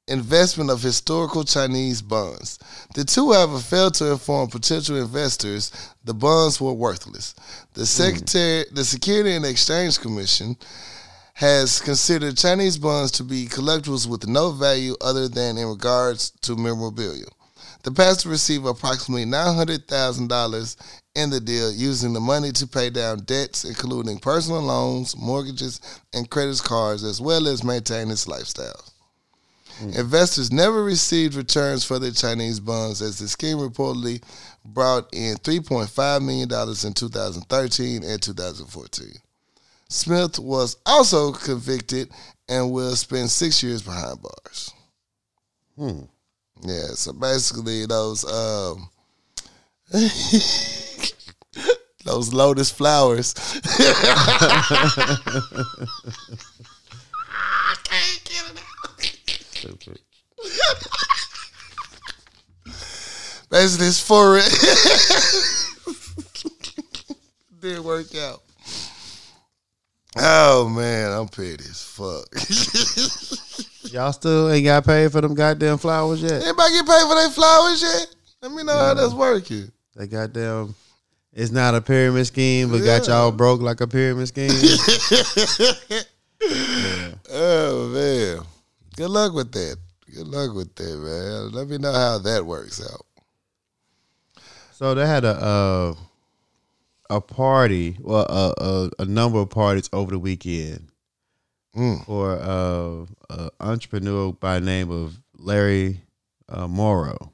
[0.08, 2.60] investment of historical Chinese bonds.
[2.96, 5.72] The two, however, failed to inform potential investors
[6.04, 7.34] the bonds were worthless.
[7.74, 7.88] The mm.
[7.88, 10.58] secretary, the Security and Exchange Commission,
[11.34, 16.56] has considered Chinese bonds to be collectibles with no value other than in regards to
[16.56, 17.26] memorabilia.
[17.84, 20.78] The pastor received approximately nine hundred thousand dollars
[21.16, 25.82] in the deal, using the money to pay down debts, including personal loans, mortgages,
[26.14, 28.90] and credit cards, as well as maintain his lifestyle.
[29.82, 34.24] Investors never received returns for their Chinese bonds, as the scheme reportedly
[34.63, 36.50] brought in $3.5 million
[36.86, 39.08] in 2013 and 2014.
[39.89, 42.10] Smith was also convicted
[42.48, 44.74] and will spend six years behind bars.
[45.78, 46.04] Hmm.
[46.63, 48.88] Yeah, so basically those um
[52.06, 53.34] those lotus flowers.
[53.65, 53.70] I
[57.84, 58.62] can't get it
[63.51, 64.49] it's for it.
[67.60, 68.41] Didn't work out.
[70.17, 72.27] Oh man, I'm petty as fuck.
[73.91, 76.43] Y'all still ain't got paid for them goddamn flowers yet.
[76.43, 78.08] Anybody get paid for their flowers yet?
[78.41, 79.71] Let me know how that's working.
[79.95, 80.75] They goddamn.
[81.34, 84.51] It's not a pyramid scheme, but got y'all broke like a pyramid scheme.
[87.34, 88.43] Oh man,
[88.97, 89.77] good luck with that.
[90.13, 91.52] Good luck with that, man.
[91.52, 93.06] Let me know how that works out.
[94.74, 95.93] so they had a uh,
[97.10, 100.88] a party, well, a, a a number of parties over the weekend
[101.76, 102.04] Mm.
[102.06, 106.02] for uh, an entrepreneur by the name of Larry
[106.50, 107.32] uh, Morrow,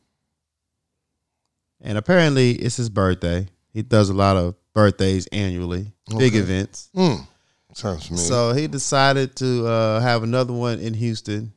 [1.81, 3.47] and apparently it's his birthday.
[3.73, 6.89] He does a lot of birthdays annually, big events.
[6.95, 7.25] Mm.
[7.73, 8.27] Sounds familiar.
[8.27, 11.51] So he decided to uh, have another one in Houston,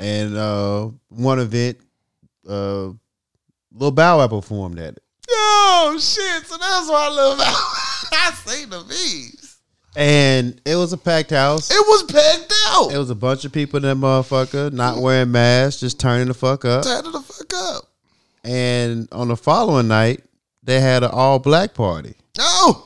[0.00, 1.78] and uh, one event,
[2.48, 2.90] uh,
[3.72, 6.46] Lil Bow Wow performed at it, Yo, shit.
[6.46, 9.58] So that's why I love I seen the bees.
[9.96, 11.70] and it was a packed house.
[11.70, 12.92] It was packed out.
[12.92, 16.34] It was a bunch of people in that motherfucker, not wearing masks, just turning the
[16.34, 16.84] fuck up.
[16.84, 17.84] Turn it the fuck up.
[18.44, 20.22] And on the following night,
[20.62, 22.14] they had an all black party.
[22.38, 22.84] No.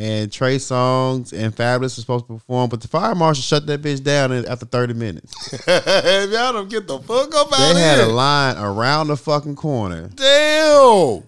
[0.00, 3.82] And Trey Songz and Fabolous was supposed to perform, but the fire marshal shut that
[3.82, 5.52] bitch down after 30 minutes.
[5.66, 8.06] if y'all don't get the fuck up out They had here.
[8.06, 10.08] a line around the fucking corner.
[10.14, 11.24] Damn.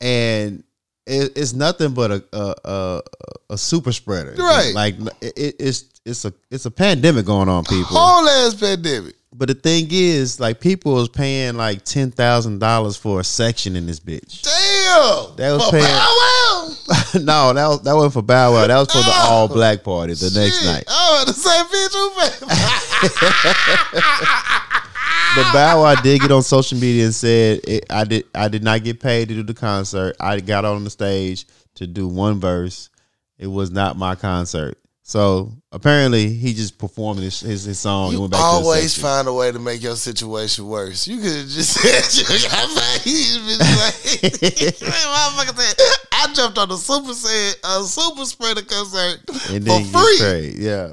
[0.00, 0.62] and
[1.06, 3.02] it, it's nothing but a a, a
[3.50, 4.34] a super spreader.
[4.38, 4.72] Right.
[4.74, 7.84] Like it, it's it's a it's a pandemic going on, people.
[7.96, 9.16] Whole ass pandemic.
[9.36, 13.74] But the thing is, like people was paying like ten thousand dollars for a section
[13.74, 14.42] in this bitch.
[14.42, 14.53] Damn.
[15.36, 16.74] That was For paying- Bow Wow?
[17.14, 18.66] no, that was that wasn't for Bow Wow.
[18.66, 19.28] That was for the Oh.
[19.30, 20.84] all black party the next night.
[20.86, 23.90] Was the same bitch who paid.
[25.36, 28.62] But Bow Wow did get on social media and said, it, "I did I did
[28.62, 30.14] not get paid to do the concert.
[30.20, 32.88] I got on the stage to do one verse.
[33.36, 34.78] It was not my concert.
[35.06, 38.84] So apparently he just performed his his, his song and You went back to always
[38.84, 39.02] the section.
[39.02, 41.06] find a way to make your situation worse.
[41.06, 44.80] You could have just said, you got my- he's been like-
[46.16, 50.18] I jumped on the super said, a uh, super spreader concert and then for free.
[50.18, 50.54] get.
[50.56, 50.88] Yeah.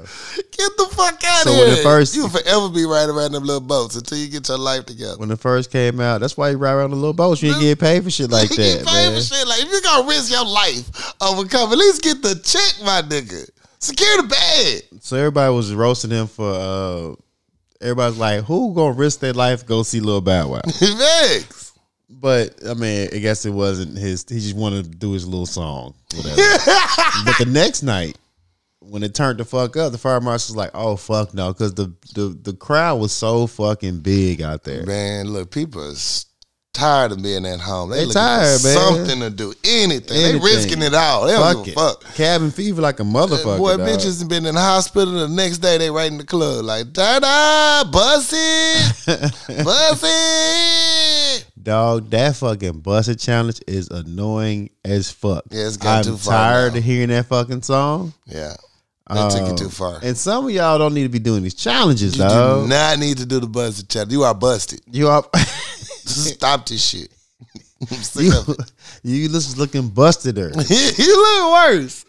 [0.52, 1.82] Get the fuck out So of here.
[1.82, 5.16] first- You'll forever be riding around them little boats until you get your life together.
[5.16, 7.42] When it first came out, that's why you ride around the little boats.
[7.42, 9.14] You ain't get paid for shit like You that, get paid man.
[9.16, 9.48] for shit.
[9.48, 13.00] Like, if you're to risk your life over come, at least get the check, my
[13.00, 13.48] nigga.
[13.82, 14.82] Secure the bag.
[15.02, 16.48] So everybody was roasting him for.
[16.50, 17.14] uh
[17.80, 21.72] Everybody's like, "Who gonna risk their life to go see Lil Bow Wow?" Vex.
[22.08, 24.24] But I mean, I guess it wasn't his.
[24.28, 26.36] He just wanted to do his little song, whatever.
[27.24, 28.16] but the next night,
[28.78, 31.92] when it turned the fuck up, the fire marshal's like, "Oh fuck no," because the,
[32.14, 34.86] the the crowd was so fucking big out there.
[34.86, 36.26] Man, look, people are s-
[36.72, 37.90] tired of being at home.
[37.90, 38.74] They, They tired, man.
[38.76, 39.52] something to do.
[39.64, 40.16] Anything.
[40.16, 40.38] Anything.
[40.40, 41.26] They risking it all.
[41.26, 42.14] They don't Fuck give it, a fuck.
[42.14, 43.58] cabin fever like a motherfucker.
[43.58, 43.86] Boy, dog.
[43.88, 45.12] bitches been in the hospital.
[45.14, 48.94] The next day, they right in the club like, da da, bust it,
[49.64, 51.46] bust it.
[51.62, 55.44] Dog, that fucking busted challenge is annoying as fuck.
[55.50, 56.78] Yeah, it's gone I'm too far tired now.
[56.78, 58.14] of hearing that fucking song.
[58.26, 58.54] Yeah,
[59.08, 60.00] that took Um, too far.
[60.02, 62.64] And some of y'all don't need to be doing these challenges, You dog.
[62.64, 64.10] do not need to do the busted challenge.
[64.12, 64.80] You are busted.
[64.90, 65.22] You are
[66.02, 67.08] Just stop this shit.
[68.14, 68.32] You,
[69.02, 70.54] you just looking busteter.
[70.98, 72.04] you look worse.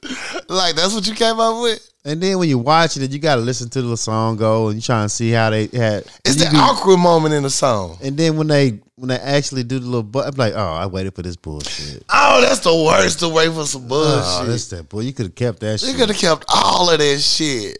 [0.47, 1.89] Like that's what you came up with.
[2.05, 4.75] And then when you watch it, you got to listen to the song go, and
[4.75, 6.03] you trying to see how they had.
[6.25, 7.97] It's the be- awkward moment in the song.
[8.03, 10.85] And then when they when they actually do the little, but I'm like, oh, I
[10.85, 12.03] waited for this bullshit.
[12.09, 14.23] Oh, that's the worst to wait for some bullshit.
[14.23, 14.51] Oh, bullshit.
[14.51, 14.99] that's that boy.
[14.99, 15.97] You could have kept that you shit.
[15.97, 17.79] could have kept all of that shit.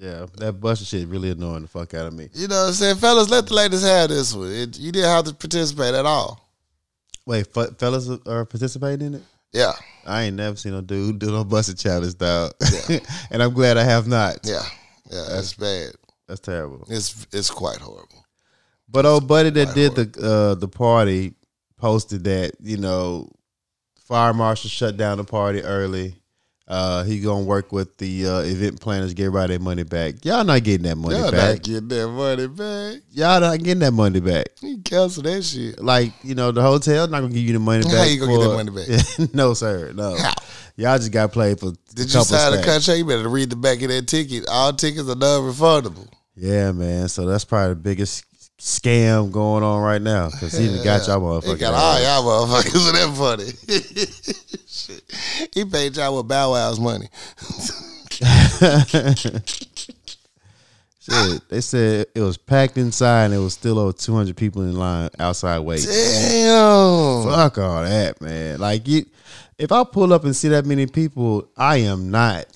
[0.00, 2.30] Yeah, that busted shit really annoying the fuck out of me.
[2.32, 2.96] You know what I'm saying?
[2.96, 4.50] Fellas, let the ladies have this one.
[4.50, 6.48] It, you didn't have to participate at all.
[7.26, 9.22] Wait, f- fellas are participating in it?
[9.52, 9.72] Yeah,
[10.06, 12.52] I ain't never seen a dude do no busted challenge, dog.
[13.30, 14.38] and I'm glad I have not.
[14.44, 14.62] yeah,
[15.10, 15.26] yeah.
[15.28, 15.92] That's bad.
[16.26, 16.86] That's terrible.
[16.88, 18.24] It's it's quite horrible.
[18.88, 21.34] But old buddy that did the uh, the party
[21.76, 23.28] posted that you know
[24.06, 26.14] fire marshal shut down the party early.
[26.70, 30.24] Uh, he gonna work with the uh, event planners, get everybody their money back.
[30.24, 31.22] Y'all not getting that money back.
[31.24, 31.48] Y'all back.
[31.48, 33.02] not getting that money back.
[33.10, 34.46] Y'all not getting that money back.
[34.60, 35.82] You cancel that shit.
[35.82, 37.92] Like you know, the hotel not gonna give you the money back.
[37.94, 39.34] How you gonna get that money back?
[39.34, 39.92] no, sir.
[39.96, 40.16] No.
[40.16, 40.32] How?
[40.76, 41.72] Y'all just got played for.
[41.92, 42.98] Did you sign a contract?
[42.98, 44.46] You better read the back of that ticket.
[44.48, 46.08] All tickets are non-refundable.
[46.36, 47.08] Yeah, man.
[47.08, 48.24] So that's probably the biggest
[48.60, 51.54] scam going on right now because he done got y'all motherfuckers.
[51.54, 54.58] He got all y'all motherfuckers with that funny.
[54.68, 55.02] Shit.
[55.54, 57.08] He paid y'all with Bow Wow's money.
[61.00, 64.76] Shit, they said it was packed inside and it was still over 200 people in
[64.76, 65.90] line outside waiting.
[65.90, 67.24] Damn.
[67.24, 68.58] Fuck all that, man.
[68.58, 69.06] Like you,
[69.58, 72.46] if I pull up and see that many people, I am not.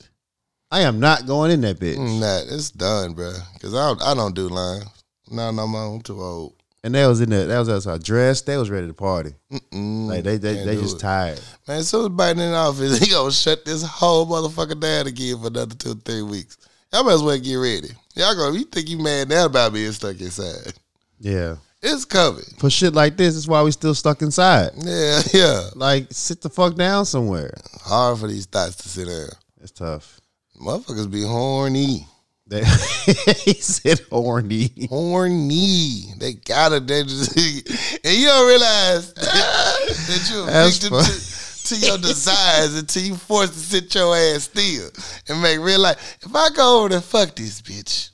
[0.70, 1.96] I am not going in that bitch.
[1.96, 3.32] Nah, it's done, bro.
[3.60, 4.84] Cause I don't, I don't do lines.
[5.30, 5.94] No, no more.
[5.94, 6.54] I'm too old.
[6.82, 7.46] And they was in there.
[7.46, 8.44] That was outside dressed.
[8.44, 9.34] They was ready to party.
[9.50, 10.06] Mm-mm.
[10.06, 11.00] Like they they, they just it.
[11.00, 11.40] tired.
[11.66, 15.40] Man, as soon as Biden in office, he gonna shut this whole motherfucker down again
[15.40, 16.58] for another two, three weeks.
[16.92, 17.88] Y'all might as well get ready.
[18.14, 20.74] Y'all gonna, you think you mad now about being stuck inside?
[21.18, 21.56] Yeah.
[21.82, 22.44] It's coming.
[22.58, 24.70] For shit like this, that's why we still stuck inside.
[24.76, 25.68] Yeah, yeah.
[25.74, 27.54] Like sit the fuck down somewhere.
[27.82, 29.30] Hard for these thoughts to sit there.
[29.62, 30.20] It's tough.
[30.60, 32.06] Motherfuckers be horny.
[32.46, 32.62] They,
[33.44, 34.70] he said horny.
[34.88, 36.12] Horny.
[36.18, 37.36] They gotta, they just,
[38.04, 43.54] and you don't realize that you're a victim to, to your desires until you forced
[43.54, 44.90] to sit your ass still
[45.28, 46.18] and make real life.
[46.22, 48.10] If I go over and fuck this bitch,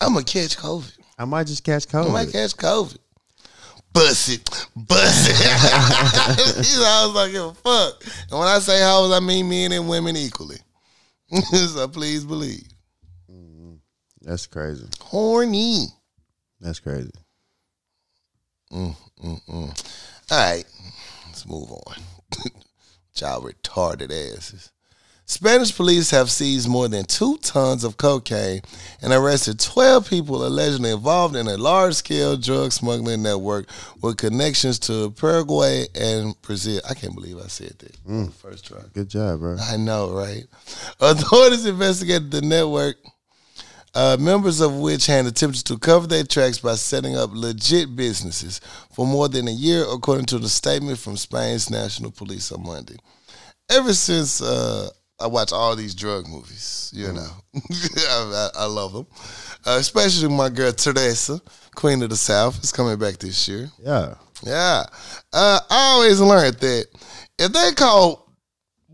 [0.00, 0.98] I'm gonna catch COVID.
[1.18, 2.08] I might just catch COVID.
[2.08, 2.96] I might catch COVID.
[3.92, 6.78] Bust it, bust it.
[6.80, 8.02] Don't give a fuck.
[8.30, 10.56] And when I say hoes, I mean men and women equally.
[11.50, 12.71] so please believe.
[14.22, 14.86] That's crazy.
[15.00, 15.86] Horny.
[16.60, 17.10] That's crazy.
[18.72, 19.94] Mm, mm, mm.
[20.30, 20.64] All right,
[21.26, 21.96] let's move on.
[23.16, 24.72] Y'all retarded asses.
[25.32, 28.60] Spanish police have seized more than two tons of cocaine
[29.00, 33.66] and arrested 12 people allegedly involved in a large scale drug smuggling network
[34.02, 36.80] with connections to Paraguay and Brazil.
[36.88, 38.80] I can't believe I said that the first try.
[38.92, 39.56] Good job, bro.
[39.58, 40.44] I know, right?
[41.00, 42.96] Authorities investigated the network,
[43.94, 48.60] uh, members of which had attempted to cover their tracks by setting up legit businesses
[48.92, 52.96] for more than a year, according to the statement from Spain's national police on Monday.
[53.70, 54.88] Ever since uh,
[55.20, 59.06] I watch all these drug movies, you know, I, I, I love them,
[59.66, 61.40] uh, especially my girl Teresa,
[61.74, 63.70] Queen of the South, is coming back this year.
[63.82, 64.14] Yeah.
[64.42, 64.84] Yeah.
[65.32, 66.86] Uh, I always learned that
[67.38, 68.22] if they call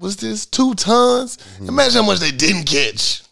[0.01, 1.37] was this two tons?
[1.37, 1.69] Mm-hmm.
[1.69, 3.23] Imagine how much they didn't catch.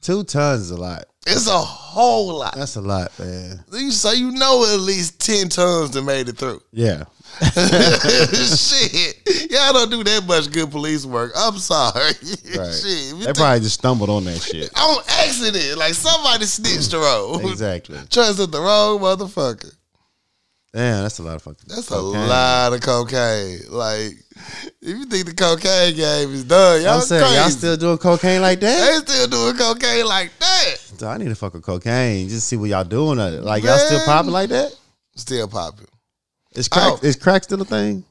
[0.00, 1.04] Two tons is a lot.
[1.26, 2.54] It's a whole lot.
[2.54, 3.64] That's a lot, man.
[3.90, 6.62] So you know at least ten tons that made it through.
[6.72, 7.04] Yeah.
[7.42, 11.32] Shit, y'all don't do that much good police work.
[11.36, 12.12] I'm sorry.
[12.56, 12.72] Right.
[12.72, 14.70] Shit, They probably just stumbled on that shit.
[14.78, 15.76] on accident.
[15.76, 17.40] Like somebody snitched the road.
[17.50, 17.98] Exactly.
[18.08, 19.74] Trusted the wrong motherfucker.
[20.72, 21.66] Damn, that's a lot of fucking.
[21.68, 22.22] That's cocaine.
[22.22, 23.58] a lot of cocaine.
[23.70, 24.12] Like,
[24.82, 27.36] if you think the cocaine game is done, y'all I'm saying crazy.
[27.36, 29.04] y'all still doing cocaine like that?
[29.06, 30.74] they still doing cocaine like that.
[30.98, 32.28] So I need to fuck with cocaine.
[32.28, 33.18] Just see what y'all doing.
[33.20, 33.42] At it.
[33.42, 34.72] Like y'all still popping like that?
[35.14, 35.86] Still popping.
[36.54, 36.92] Is crack?
[36.92, 37.00] Oh.
[37.02, 38.04] Is crack still a thing?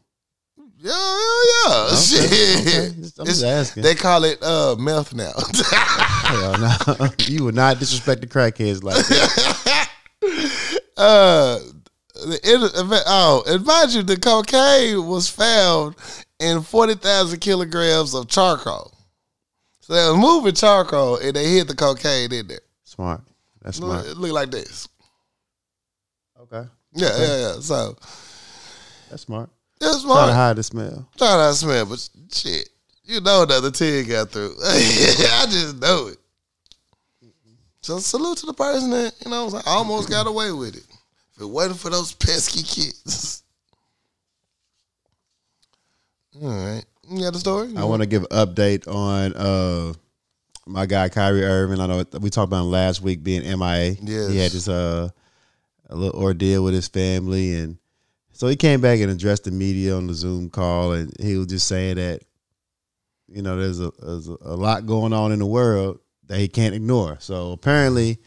[0.77, 1.85] Yeah, yeah, yeah.
[1.88, 2.67] Okay, Shit.
[2.67, 3.01] okay.
[3.01, 3.83] Just- I'm just asking.
[3.83, 5.31] They call it uh, meth now.
[5.65, 7.07] Hell no.
[7.27, 9.89] you would not disrespect the crackheads like that.
[10.97, 11.59] uh,
[12.29, 15.95] the, oh, and mind you, the cocaine was found
[16.39, 18.91] in 40,000 kilograms of charcoal.
[19.81, 22.59] So they was moving charcoal and they hid the cocaine in there.
[22.83, 23.21] Smart.
[23.61, 24.07] That's Look, smart.
[24.07, 24.88] it looked like this.
[26.41, 26.67] Okay.
[26.93, 27.59] Yeah, yeah, yeah.
[27.59, 27.95] So
[29.09, 29.49] That's smart.
[29.79, 30.33] it's Try to smart.
[30.33, 31.07] hide the smell.
[31.17, 32.69] Try not to smell, but shit,
[33.03, 34.55] you know another 10 got through.
[34.63, 36.17] I just know it.
[37.81, 40.85] So salute to the person that, you know, saying, almost got away with it.
[41.36, 43.43] If it wasn't for those pesky kids.
[46.41, 46.86] All right.
[47.10, 47.74] You got the story?
[47.78, 49.93] I want to give an update on uh
[50.65, 51.80] my guy Kyrie Irving.
[51.80, 53.95] I know we talked about him last week being MIA.
[54.02, 54.32] Yes.
[54.32, 55.10] He had this uh
[55.89, 57.78] a little ordeal with his family and
[58.32, 61.48] so he came back and addressed the media on the Zoom call and he was
[61.48, 62.21] just saying that
[63.28, 66.76] you know there's a there's a lot going on in the world that he can't
[66.76, 67.17] ignore.
[67.19, 68.17] So apparently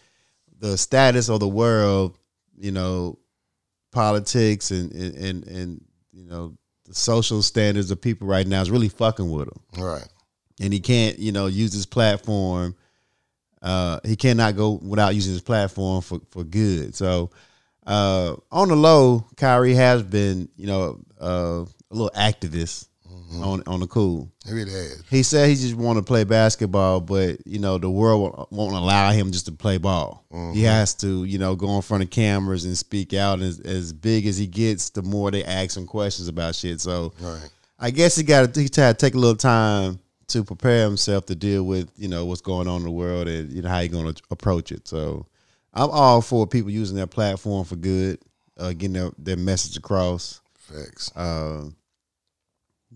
[0.61, 2.16] the status of the world,
[2.61, 3.18] you know,
[3.92, 8.71] politics and and and, and you know the social standards of people right now is
[8.71, 10.07] really fucking with him Right.
[10.61, 12.75] and he can't, you know, use his platform.
[13.61, 16.94] Uh, he cannot go without using his platform for for good.
[16.94, 17.31] So,
[17.87, 22.88] uh, on the low, Kyrie has been, you know, uh, a little activist
[23.42, 24.30] on on the cool.
[24.46, 25.02] It really has.
[25.10, 29.10] He said he just want to play basketball, but you know the world won't- allow
[29.12, 30.24] him just to play ball.
[30.54, 33.40] He has to, you know, go in front of cameras and speak out.
[33.40, 36.80] As as big as he gets, the more they ask him questions about shit.
[36.80, 37.50] So Right.
[37.78, 41.34] I guess he got he had to take a little time to prepare himself to
[41.34, 43.88] deal with you know what's going on in the world and you know how you
[43.88, 44.86] going to approach it.
[44.88, 45.26] So
[45.74, 48.18] I'm all for people using their platform for good,
[48.58, 50.40] uh, getting their, their message across.
[50.58, 51.10] Facts.
[51.14, 51.76] Um,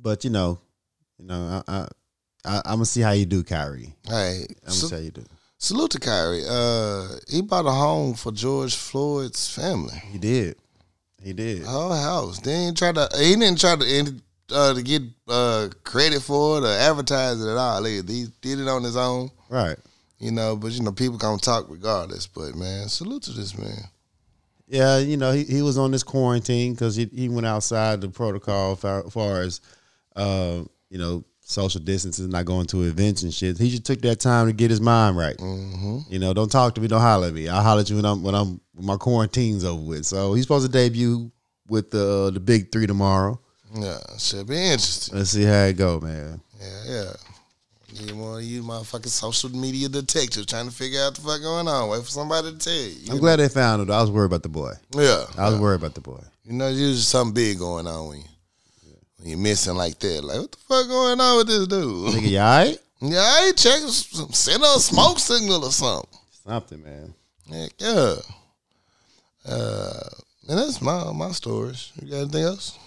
[0.03, 0.59] but you know,
[1.19, 1.89] you know, I, I,
[2.45, 3.95] I I'm gonna see how you do, Kyrie.
[4.07, 5.25] Hey, I'm gonna sa- see how you do.
[5.59, 6.45] salute to Kyrie.
[6.49, 9.95] Uh, he bought a home for George Floyd's family.
[10.11, 10.57] He did,
[11.23, 11.63] he did.
[11.65, 12.41] whole house.
[12.41, 13.09] They didn't try to.
[13.19, 14.15] He didn't try to
[14.53, 17.85] uh, to get uh, credit for it or advertise it at all.
[17.85, 19.77] He, he did it on his own, Right.
[20.19, 20.57] you know.
[20.57, 22.27] But you know, people gonna talk regardless.
[22.27, 23.85] But man, salute to this man.
[24.69, 28.09] Yeah, you know, he, he was on this quarantine because he, he went outside the
[28.09, 29.61] protocol far, far as,
[30.17, 33.59] uh, you know, social distancing, not going to events and shit.
[33.59, 35.37] He just took that time to get his mind right.
[35.37, 36.01] Mm-hmm.
[36.09, 37.49] You know, don't talk to me, don't holler at me.
[37.49, 40.07] I'll holler at you when I'm when I'm when my quarantine's over with.
[40.07, 41.31] So he's supposed to debut
[41.69, 43.41] with the the big three tomorrow.
[43.75, 45.17] Yeah, should be interesting.
[45.17, 46.41] Let's see how it go, man.
[46.61, 47.13] Yeah, yeah.
[47.95, 51.69] You want to use motherfucking social media detective trying to figure out the fuck going
[51.69, 51.91] on.
[51.91, 52.97] Wait for somebody to tell you.
[53.03, 53.93] you I'm glad they found it.
[53.93, 54.73] I was worried about the boy.
[54.95, 56.23] Yeah, I was worried about the boy.
[56.45, 58.25] You know, usually something big going on when you
[59.23, 60.25] you're missing like that.
[60.25, 62.15] Like, what the fuck going on with this dude?
[62.15, 62.79] Nigga, you all right?
[63.01, 63.89] yeah, I ain't checking.
[63.89, 66.09] Send a smoke signal or something.
[66.45, 67.15] Something, man.
[67.51, 68.15] Heck yeah.
[69.45, 70.09] Uh,
[70.49, 71.93] and that's my my stories.
[72.01, 72.79] You got anything else?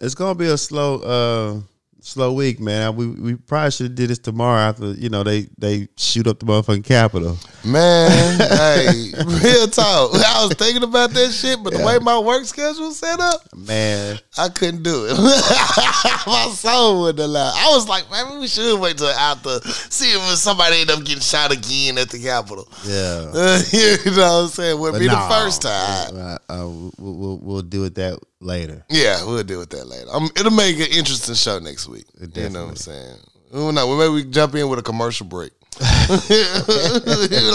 [0.00, 1.60] It's gonna be a slow, uh,
[2.06, 2.94] slow week, man.
[2.96, 6.38] We we probably should have did this tomorrow after you know they they shoot up
[6.38, 7.36] the motherfucking Capitol.
[7.64, 10.14] Man, hey, real talk.
[10.14, 14.18] I was thinking about that shit, but the way my work schedule set up, Man,
[14.38, 15.18] I couldn't do it.
[16.26, 17.52] my soul wouldn't allow.
[17.54, 21.20] I was like, maybe we should wait till after see if somebody end up getting
[21.20, 22.68] shot again at the Capitol.
[22.84, 23.32] yeah.
[23.72, 24.78] you know what I'm saying?
[24.78, 25.14] Would be no.
[25.14, 26.16] the first time.
[26.16, 28.84] Uh, uh, we'll, we'll we'll deal with that later.
[28.88, 30.06] Yeah, we'll deal with that later.
[30.12, 32.06] Um, it'll make an interesting show next week.
[32.34, 33.16] You know what I'm saying?
[33.52, 33.86] Who know?
[33.86, 35.52] Well, maybe we jump in with a commercial break.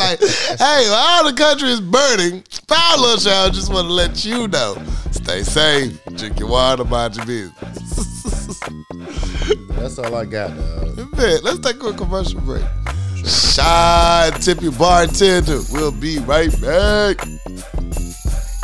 [0.01, 0.19] Like,
[0.59, 2.43] hey, all the country is burning.
[2.67, 4.75] Power Lunch Hour just want to let you know.
[5.11, 6.03] Stay safe.
[6.15, 6.83] Drink your water.
[6.83, 8.59] Mind your business.
[9.69, 10.51] That's all I got.
[11.17, 12.63] Man, let's take a commercial break.
[13.25, 15.59] Shy tip your bartender.
[15.71, 17.17] We'll be right back.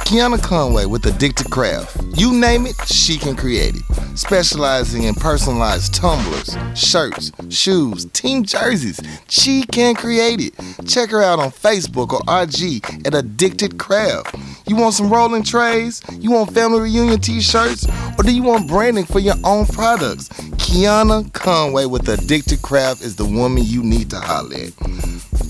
[0.05, 1.96] Kiana Conway with Addicted Craft.
[2.17, 3.83] You name it, she can create it.
[4.17, 8.99] specializing in personalized tumblers, shirts, shoes, team jerseys.
[9.29, 10.87] She can create it.
[10.87, 14.35] Check her out on Facebook or IG at Addicted Craft.
[14.65, 16.01] You want some rolling trays?
[16.11, 17.85] You want family reunion t-shirts?
[18.17, 20.29] Or do you want branding for your own products?
[20.57, 24.73] Kiana Conway with Addicted Craft is the woman you need to holler at.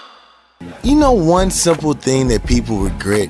[0.83, 3.29] You know one simple thing that people regret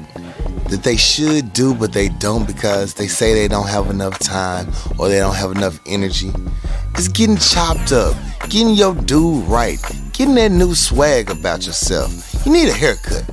[0.70, 4.68] that they should do but they don't because they say they don't have enough time
[4.98, 6.32] or they don't have enough energy?
[6.94, 8.16] It's getting chopped up,
[8.48, 9.78] getting your dude right,
[10.20, 12.12] getting that new swag about yourself.
[12.44, 13.24] You need a haircut.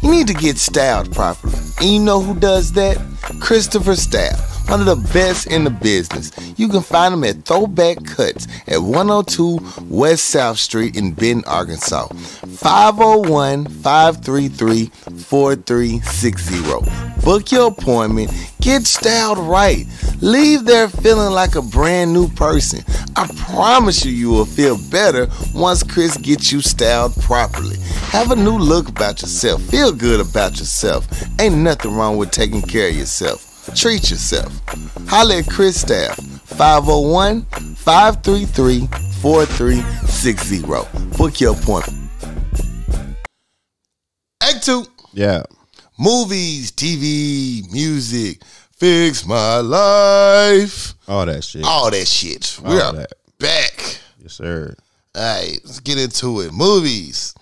[0.00, 1.58] You need to get styled properly.
[1.80, 2.98] And you know who does that?
[3.40, 4.38] Christopher Style,
[4.68, 6.32] one of the best in the business.
[6.58, 12.08] You can find them at Throwback Cuts at 102 West South Street in Benton, Arkansas.
[12.08, 17.22] 501 533 4360.
[17.22, 18.30] Book your appointment.
[18.60, 19.86] Get styled right.
[20.20, 22.80] Leave there feeling like a brand new person.
[23.14, 27.76] I promise you, you will feel better once Chris gets you styled properly.
[28.10, 29.62] Have a new look about yourself.
[29.62, 31.06] Feel good about yourself.
[31.40, 33.55] Ain't nothing wrong with taking care of yourself.
[33.74, 34.52] Treat yourself.
[35.08, 37.42] Holla at Chris Staff, 501
[37.76, 38.86] 533
[39.20, 40.62] 4360.
[41.16, 42.10] Book your appointment.
[44.42, 45.42] Act 2 Yeah.
[45.98, 48.40] movies, TV, music,
[48.78, 51.64] fix my life, All that shit.
[51.64, 52.58] all that shit.
[52.64, 53.12] All We're that.
[53.38, 53.98] back.
[54.22, 54.74] Yes, sir.
[55.14, 56.52] All right, let's get into it.
[56.52, 57.34] Movies.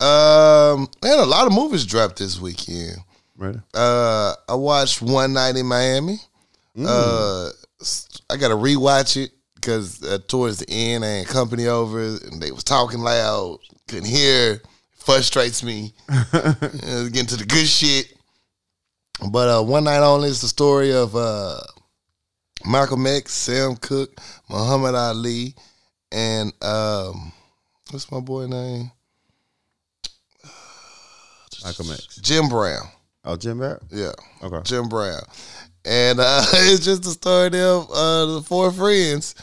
[0.00, 2.96] Um, man, a lot of movies dropped this weekend.
[3.36, 3.56] Right.
[3.74, 6.18] Uh, I watched One Night in Miami.
[6.78, 7.50] Uh,
[8.30, 12.40] I got to rewatch it because uh, towards the end, I had company over and
[12.40, 13.58] they was talking loud,
[13.88, 14.60] couldn't hear.
[14.98, 15.94] Frustrates me.
[16.34, 18.12] Uh, getting to the good shit.
[19.30, 21.60] But uh, One Night Only is the story of uh,
[22.66, 25.54] Malcolm X, Sam Cooke, Muhammad Ali,
[26.10, 27.32] and um,
[27.90, 28.90] what's my boy name?
[31.64, 32.16] Malcolm X.
[32.16, 32.88] Jim Brown.
[33.24, 33.78] Oh, Jim Brown.
[33.90, 34.12] Yeah.
[34.42, 34.60] Okay.
[34.64, 35.22] Jim Brown.
[35.84, 39.34] And uh, it's just the story of uh, the four friends.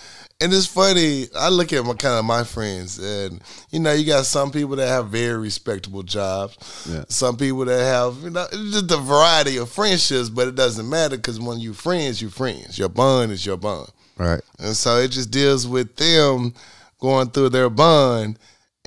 [0.41, 1.27] And it's funny.
[1.35, 4.77] I look at my kind of my friends, and you know, you got some people
[4.77, 6.87] that have very respectable jobs.
[6.89, 7.03] Yeah.
[7.09, 11.17] Some people that have, you know, just a variety of friendships, but it doesn't matter
[11.17, 12.79] because when you friends, you friends.
[12.79, 13.91] Your bond is your bond.
[14.17, 14.39] Right.
[14.59, 16.53] And so it just deals with them
[17.01, 18.39] going through their bond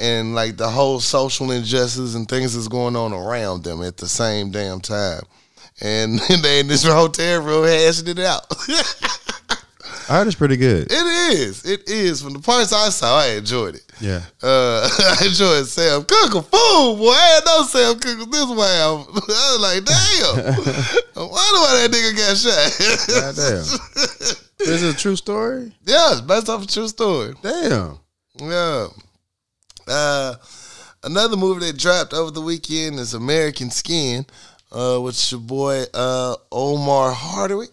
[0.03, 4.09] and like the whole social injustice and things that's going on around them at the
[4.09, 5.22] same damn time.
[5.80, 8.44] And they in this hotel room hashing it out.
[10.09, 10.88] I heard it's pretty good.
[10.90, 11.64] it is.
[11.64, 12.20] It is.
[12.20, 13.82] From the parts I saw, I enjoyed it.
[14.00, 14.22] Yeah.
[14.42, 14.88] Uh,
[15.20, 17.11] I enjoyed Sam Cooke, a fool, boy.
[17.11, 18.80] I had no Sam Cooke was this way.
[18.82, 20.55] I was like, damn.
[21.14, 23.36] Why do why that nigga got shot?
[23.36, 24.42] Goddamn.
[24.59, 25.72] this is it a true story?
[25.86, 27.34] yeah, it's based off a true story.
[27.40, 27.98] Damn.
[28.40, 28.88] Yeah.
[29.89, 30.35] Uh,
[31.05, 34.26] another movie that dropped over the weekend is American Skin,
[34.70, 37.70] uh, with your boy uh, Omari Hardwick.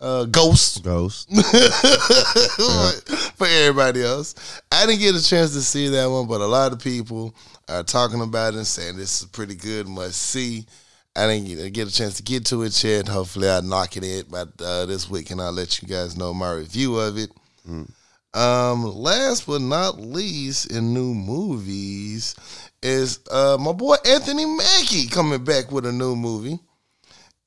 [0.00, 1.30] Uh, Ghost Ghost.
[3.36, 4.60] for everybody else.
[4.72, 7.36] I didn't get a chance to see that one, but a lot of people
[7.68, 10.66] are talking about it and saying this is pretty good, must see.
[11.14, 13.06] I didn't get, a chance to get to it yet.
[13.06, 16.34] Hopefully, I'll knock it in by uh, this week, and I'll let you guys know
[16.34, 17.30] my review of it.
[18.34, 22.34] Um, last but not least, in new movies,
[22.82, 26.58] is uh, my boy Anthony Mackie coming back with a new movie.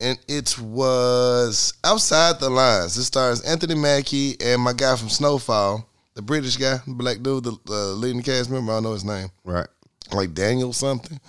[0.01, 2.97] And it was Outside the Lines.
[2.97, 7.45] It stars Anthony Mackie and my guy from Snowfall, the British guy, the black dude,
[7.45, 8.73] the uh, leading cast member.
[8.73, 9.67] I don't know his name Right.
[10.11, 11.19] like Daniel something.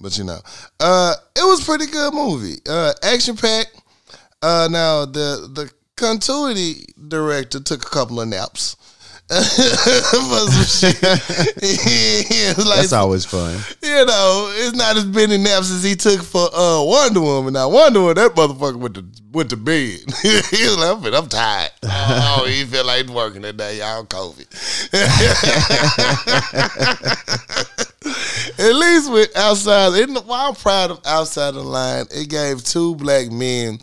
[0.00, 0.38] But you know,
[0.78, 2.58] uh, it was a pretty good movie.
[2.68, 3.80] Uh, action packed.
[4.40, 8.76] Uh, now the the continuity director took a couple of naps.
[9.28, 10.96] for some shit.
[11.60, 13.58] He was like, That's always fun.
[13.82, 17.52] you know, it's not as many naps as he took for uh, Wonder Woman.
[17.52, 19.98] Now Wonder Woman, that motherfucker went to went to bed.
[20.22, 21.72] he was like, I'm, I'm tired.
[21.82, 23.80] Oh, he feel like working today.
[23.80, 24.46] Y'all COVID.
[28.58, 32.06] At least with outside, it, well, I'm proud of outside the line.
[32.10, 33.78] It gave two black men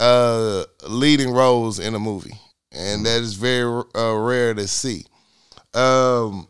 [0.00, 2.38] uh, leading roles in a movie,
[2.72, 5.04] and that is very uh, rare to see.
[5.74, 6.48] Um,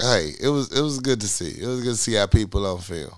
[0.00, 1.62] hey, it was it was good to see.
[1.62, 3.10] It was good to see how people on film.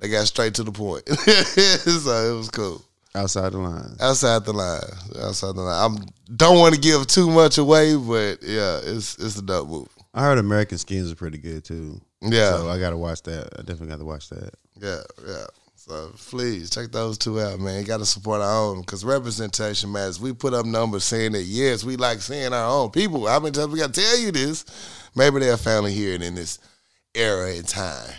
[0.00, 2.82] They got straight to the point, so it was cool.
[3.14, 3.96] Outside the line.
[4.00, 4.80] Outside the line,
[5.20, 5.98] outside the line.
[6.00, 9.90] I don't want to give too much away, but yeah, it's it's a dope movie.
[10.14, 12.00] I heard American Skins are pretty good too.
[12.20, 13.48] Yeah, So I gotta watch that.
[13.58, 14.54] I definitely got to watch that.
[14.80, 15.44] Yeah, yeah.
[15.92, 17.78] So please check those two out, man.
[17.78, 20.18] You got to support our own because representation matters.
[20.18, 23.26] We put up numbers saying that yes, we like seeing our own people.
[23.26, 24.64] How many times we got to tell you this?
[25.14, 26.60] Maybe they'll finally hear it in this
[27.14, 28.10] era and time.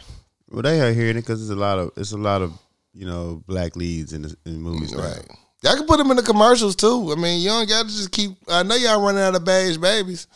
[0.52, 2.54] Well, they are hearing it because it's a lot of it's a lot of
[2.94, 4.92] you know black leads in the, in movies.
[4.92, 5.06] now.
[5.06, 5.28] Right.
[5.64, 7.12] Y'all can put them in the commercials too.
[7.12, 8.34] I mean, you don't got to just keep.
[8.48, 10.28] I know y'all running out of beige babies.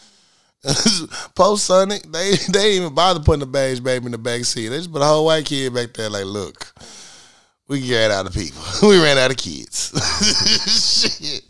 [1.36, 4.70] Post Sonic, they they even bother putting the beige baby in the back seat.
[4.70, 6.10] They just put a whole white kid back there.
[6.10, 6.74] Like, look,
[7.68, 8.62] we ran out of people.
[8.88, 9.92] we ran out of kids.
[11.20, 11.44] Shit,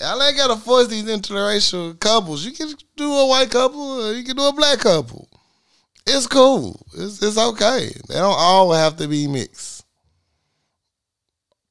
[0.00, 2.44] y'all ain't gotta force these interracial couples.
[2.44, 5.28] You can do a white couple, or you can do a black couple.
[6.06, 6.80] It's cool.
[6.94, 7.90] It's it's okay.
[8.08, 9.84] They don't all have to be mixed.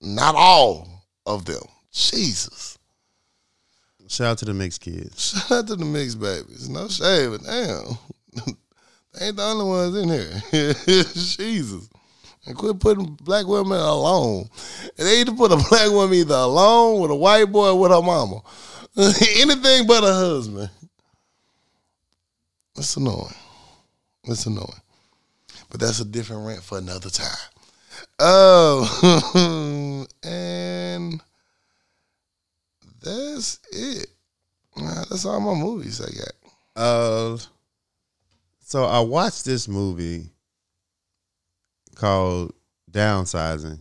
[0.01, 0.87] Not all
[1.25, 1.63] of them.
[1.91, 2.77] Jesus.
[4.07, 5.31] Shout out to the mixed kids.
[5.47, 6.69] Shout out to the mixed babies.
[6.69, 7.97] No shade, but damn.
[9.13, 10.73] they ain't the only ones in here.
[11.13, 11.89] Jesus.
[12.47, 14.49] And quit putting black women alone.
[14.95, 18.41] They to put a black woman either alone with a white boy with her mama.
[18.97, 20.69] Anything but a husband.
[22.77, 23.35] It's annoying.
[24.23, 24.81] It's annoying.
[25.69, 27.35] But that's a different rant for another time.
[28.19, 31.21] Oh, and
[33.03, 34.07] that's it.
[34.75, 36.81] That's all my movies I got.
[36.81, 37.37] Uh,
[38.61, 40.29] so I watched this movie
[41.97, 42.53] called
[42.91, 43.79] Downsizing.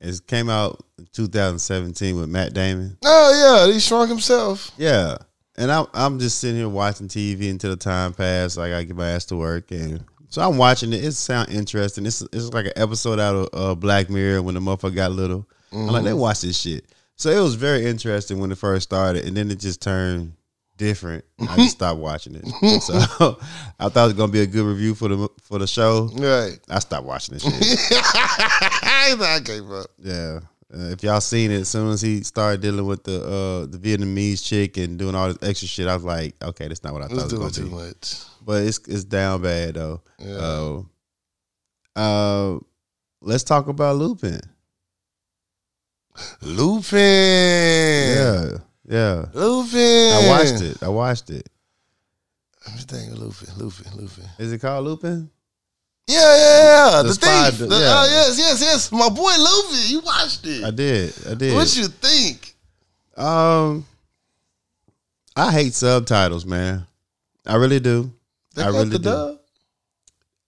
[0.00, 2.98] It came out in 2017 with Matt Damon.
[3.04, 4.70] Oh yeah, he shrunk himself.
[4.76, 5.16] Yeah.
[5.56, 8.56] And I'm I'm just sitting here watching TV until the time passed.
[8.56, 11.04] Like I get my ass to work, and so I'm watching it.
[11.04, 12.06] It sound interesting.
[12.06, 15.48] It's it's like an episode out of uh, Black Mirror when the motherfucker got little.
[15.72, 16.86] I'm like, they watch this shit.
[17.16, 20.34] So it was very interesting when it first started, and then it just turned
[20.76, 21.24] different.
[21.40, 22.46] I just stopped watching it.
[22.82, 22.94] So
[23.78, 26.08] I thought it was gonna be a good review for the for the show.
[26.14, 26.58] Right.
[26.68, 27.42] I stopped watching this
[27.88, 27.98] shit.
[28.02, 29.86] I gave up.
[29.98, 30.40] Yeah.
[30.72, 33.78] Uh, if y'all seen it, as soon as he started dealing with the uh, the
[33.78, 37.02] Vietnamese chick and doing all this extra shit, I was like, okay, that's not what
[37.02, 37.88] I thought it doing was too gonna be.
[37.88, 38.14] much.
[38.42, 40.00] But it's it's down bad though.
[40.18, 40.36] Yeah.
[40.36, 40.82] Uh,
[41.96, 42.58] uh,
[43.20, 44.40] let's talk about Lupin.
[46.42, 46.98] Lupin.
[46.98, 48.50] Yeah,
[48.88, 49.26] yeah.
[49.32, 50.12] Lupin.
[50.12, 50.82] I watched it.
[50.82, 51.48] I watched it.
[52.66, 53.48] I'm think of Lupin.
[53.58, 53.92] Lupin.
[53.96, 54.24] Lupin.
[54.38, 55.30] Is it called Lupin?
[56.06, 57.02] Yeah, yeah, yeah.
[57.02, 57.58] The The, thief.
[57.58, 57.94] the- yeah.
[57.96, 58.92] Oh, yes, yes, yes.
[58.92, 59.80] My boy Lupin.
[59.90, 60.64] You watched it.
[60.64, 61.14] I did.
[61.30, 61.54] I did.
[61.54, 62.54] What you think?
[63.16, 63.86] um,
[65.36, 66.86] I hate subtitles, man.
[67.46, 68.10] I really do.
[68.54, 69.04] They I really the do.
[69.04, 69.38] dub?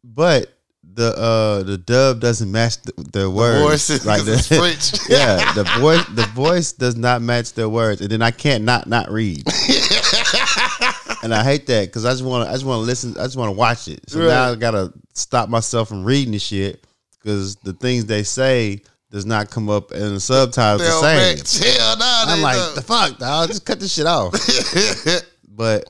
[0.05, 0.56] But
[0.97, 3.61] the uh the dub doesn't match the, the words.
[3.63, 4.49] voices, like 'cause the, it's
[4.93, 5.09] French.
[5.11, 8.87] yeah, the voice the voice does not match their words, and then I can't not
[8.89, 9.45] not read.
[11.23, 13.13] and I hate that because I just want to I just want to listen.
[13.19, 14.09] I just want to watch it.
[14.09, 16.87] So now I gotta stop myself from reading the shit
[17.23, 18.81] because the things they say
[19.11, 21.73] does not come up in the subtitles the same.
[21.75, 22.75] Hell no, I'm like, don't.
[22.75, 23.49] the fuck, dog.
[23.49, 24.33] Just cut this shit off.
[25.49, 25.89] but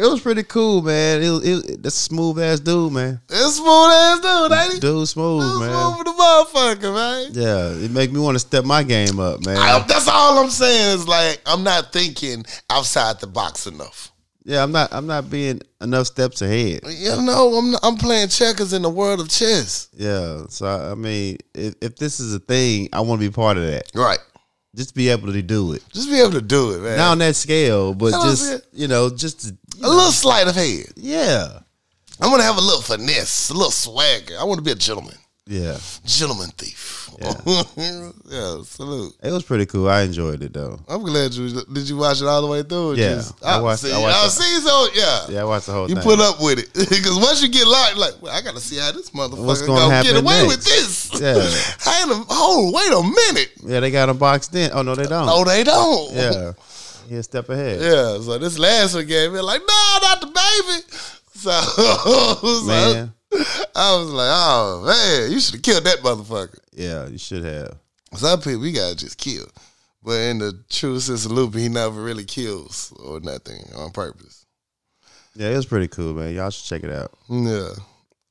[0.00, 1.22] it was pretty cool, man.
[1.22, 3.20] It, was- it, that's a smooth ass dude, man.
[3.28, 4.80] It's smooth ass dude, ain't he?
[4.80, 5.70] Dude, smooth, man.
[5.70, 7.28] smooth for the motherfucker, man.
[7.32, 9.56] Yeah, it make me want to step my game up, man.
[9.56, 14.10] I- that's all I'm saying is like I'm not thinking outside the box enough.
[14.44, 14.88] yeah, I'm not.
[14.92, 16.80] I'm not being enough steps ahead.
[16.88, 19.88] You know, I'm I'm playing checkers in the world of chess.
[19.94, 23.56] Yeah, so I mean, if, if this is a thing, I want to be part
[23.58, 23.84] of that.
[23.94, 24.18] Right.
[24.76, 26.96] Just be able to do it, Just be able to do it, man.
[26.96, 30.12] not on that scale, but That just you know, just to, you a know, little
[30.12, 30.92] sleight of hand.
[30.96, 31.58] yeah,
[32.20, 34.36] I'm gonna have a little finesse, a little swagger.
[34.38, 35.16] I want to be a gentleman,
[35.46, 35.76] yeah.
[36.04, 37.10] gentleman thief.
[37.20, 37.32] Yeah.
[38.30, 39.12] Yeah, salute.
[39.22, 39.88] It was pretty cool.
[39.88, 40.78] I enjoyed it though.
[40.88, 41.88] I'm glad you did.
[41.88, 42.94] You watch it all the way through?
[42.94, 44.60] Yeah, just- I watched- See, I watched I see.
[44.60, 46.04] So yeah, Yeah, I watched the whole You thing.
[46.04, 48.78] put up with it because once you get locked, like well, I got to see
[48.78, 50.48] how this motherfucker What's gonna, gonna get away next?
[50.48, 51.20] with this.
[51.20, 51.34] Yeah.
[51.92, 53.02] I ain't a, oh, wait a
[53.34, 53.50] minute.
[53.64, 54.70] yeah, they got them boxed in.
[54.72, 55.26] Oh no, they don't.
[55.26, 56.12] No, they don't.
[56.14, 56.52] Yeah,
[57.08, 57.80] he a step ahead.
[57.80, 58.20] yeah.
[58.20, 60.82] So this last one gave me like, no, not the baby.
[61.34, 61.50] So,
[62.60, 66.58] so Man, I was like, oh man, you should have killed that motherfucker.
[66.72, 67.76] yeah, you should have.
[68.14, 69.46] Some people we gotta just kill,
[70.02, 74.46] but in the true sense of Lupin, he never really kills or nothing on purpose.
[75.36, 76.34] Yeah, it was pretty cool, man.
[76.34, 77.12] Y'all should check it out.
[77.28, 77.70] Yeah.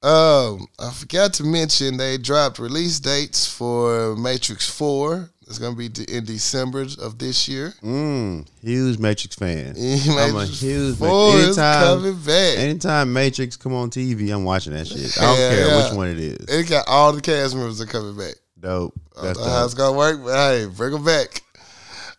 [0.01, 5.29] Um, I forgot to mention they dropped release dates for Matrix Four.
[5.49, 7.73] It's gonna be de- in December of this year.
[7.83, 9.73] Mm, huge Matrix fan.
[9.75, 11.57] Matrix I'm a huge Four Matrix.
[11.57, 12.57] Anytime, coming back.
[12.59, 15.17] anytime Matrix come on TV, I'm watching that shit.
[15.17, 15.83] I don't Yeah, care yeah.
[15.89, 16.45] which one it is.
[16.47, 18.35] It got all the cast members are coming back.
[18.59, 18.93] Dope.
[19.19, 21.41] I That's don't know how it's gonna work, but hey, bring them back.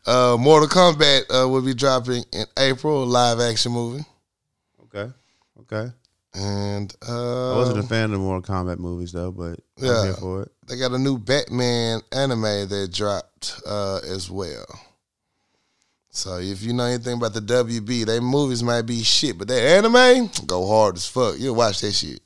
[0.07, 4.05] Uh, Mortal Kombat uh, will be dropping in April, a live action movie,
[4.93, 5.13] Okay.
[5.61, 5.93] Okay.
[6.35, 9.99] And I uh, wasn't a fan of the Mortal Kombat movies though, but Yeah.
[9.99, 10.53] I'm here for it.
[10.69, 14.67] they got a new Batman anime that dropped uh, as well.
[16.13, 19.79] So if you know anything about the WB, their movies might be shit, but their
[19.79, 21.37] anime go hard as fuck.
[21.39, 22.21] You'll watch that shit.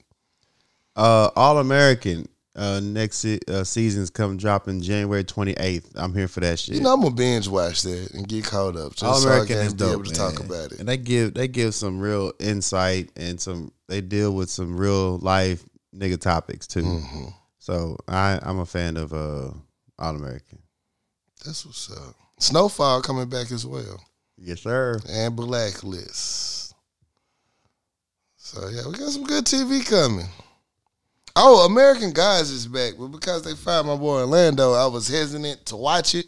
[0.96, 5.90] Uh, All American uh, next se- uh, season's come dropping January 28th.
[5.96, 6.76] I'm here for that shit.
[6.76, 9.66] You know I'm gonna binge watch that and get caught up All so American can
[9.66, 10.46] is be dope, able to talk man.
[10.46, 10.78] about it.
[10.80, 15.18] And they give they give some real insight and some they deal with some real
[15.18, 16.82] life nigga topics too.
[16.84, 17.24] hmm
[17.58, 19.50] So I I'm a fan of uh
[19.98, 20.60] All American.
[21.44, 22.14] That's what's up.
[22.38, 24.00] Snowfall coming back as well.
[24.36, 24.98] Yes, sir.
[25.08, 26.74] and Blacklist.
[28.36, 30.26] So yeah, we got some good TV coming.
[31.36, 35.66] Oh, American Gods is back, but because they fired my boy Orlando, I was hesitant
[35.66, 36.26] to watch it.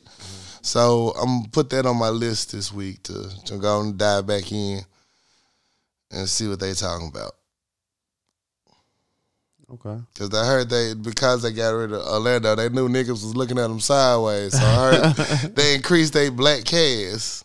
[0.63, 4.27] So I'm gonna put that on my list this week to, to go and dive
[4.27, 4.81] back in
[6.11, 7.33] and see what they talking about.
[9.73, 10.01] Okay.
[10.17, 13.59] Cause I heard they because they got rid of Orlando, they knew niggas was looking
[13.59, 14.53] at them sideways.
[14.59, 15.15] So I heard
[15.57, 17.45] they increased their black cast.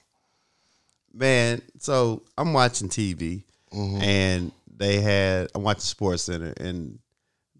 [1.14, 3.43] Man, so I'm watching TV
[3.74, 4.01] Mhm.
[4.01, 6.97] and they had I'm watching Sports Center and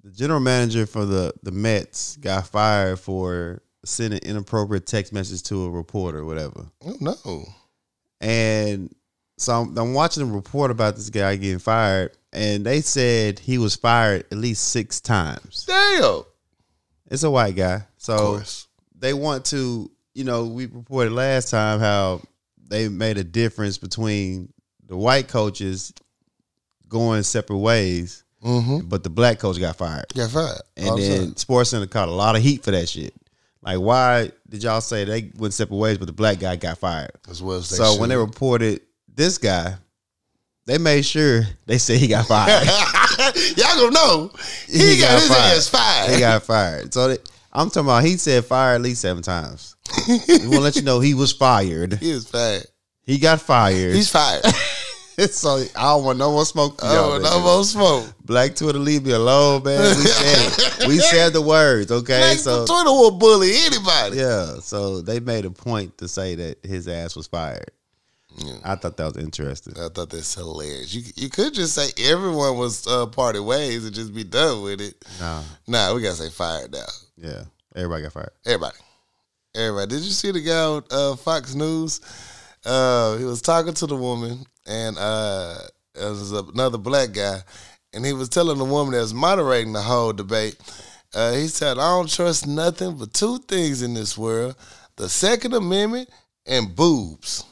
[0.04, 5.66] the general manager for the the Mets got fired for sending inappropriate text messages to
[5.66, 6.66] a reporter or whatever.
[6.86, 7.46] Oh no.
[8.20, 8.94] And
[9.38, 13.58] so I'm, I'm watching a report about this guy getting fired, and they said he
[13.58, 15.66] was fired at least six times.
[15.66, 16.24] Damn.
[17.10, 18.42] It's a white guy, so
[18.98, 19.92] they want to.
[20.14, 22.22] You know, we reported last time how
[22.58, 24.54] they made a difference between
[24.86, 25.94] the white coaches
[26.88, 28.88] going separate ways, Mm-hmm.
[28.88, 30.06] but the black coach got fired.
[30.16, 30.62] Got fired.
[30.76, 31.36] And All then.
[31.36, 33.14] Sports Center caught a lot of heat for that shit.
[33.62, 37.12] Like, why did y'all say they went separate ways, but the black guy got fired?
[37.30, 38.82] as well as so when they reported
[39.14, 39.76] this guy,
[40.66, 42.66] they made sure they said he got fired.
[43.58, 44.32] y'all gonna know
[44.68, 46.12] he, got, his ass fired.
[46.12, 46.94] he got fired.
[46.94, 47.18] So they,
[47.54, 49.76] I'm talking about he said fire at least seven times.
[50.08, 51.94] we want to let you know he was fired.
[52.00, 52.66] he is fired.
[53.04, 53.94] He got fired.
[53.94, 54.44] He's fired.
[55.32, 56.80] so I don't want no more smoke.
[56.82, 57.22] oh, man.
[57.24, 58.06] no more smoke.
[58.26, 59.80] Black Twitter, leave me alone, man.
[59.80, 60.88] We said it.
[60.88, 62.30] we said the words, okay?
[62.30, 64.18] Like, so Twitter will bully anybody.
[64.18, 67.72] yeah, so they made a point to say that his ass was fired.
[68.38, 68.56] Yeah.
[68.64, 69.74] I thought that was interesting.
[69.78, 70.94] I thought that's hilarious.
[70.94, 74.80] You you could just say everyone was uh, party ways and just be done with
[74.80, 74.96] it.
[75.20, 76.86] Nah, Nah, we gotta say fired now.
[77.18, 77.44] yeah,
[77.76, 78.32] everybody got fired.
[78.46, 78.78] Everybody.
[79.54, 79.88] Everybody.
[79.96, 82.00] Did you see the guy on uh, Fox News?
[82.66, 85.56] Uh, he was talking to the woman, and uh,
[85.96, 87.40] it was another black guy,
[87.94, 90.58] and he was telling the woman that was moderating the whole debate.
[91.14, 94.56] Uh, he said, "I don't trust nothing but two things in this world:
[94.96, 96.10] the Second Amendment
[96.46, 97.44] and boobs."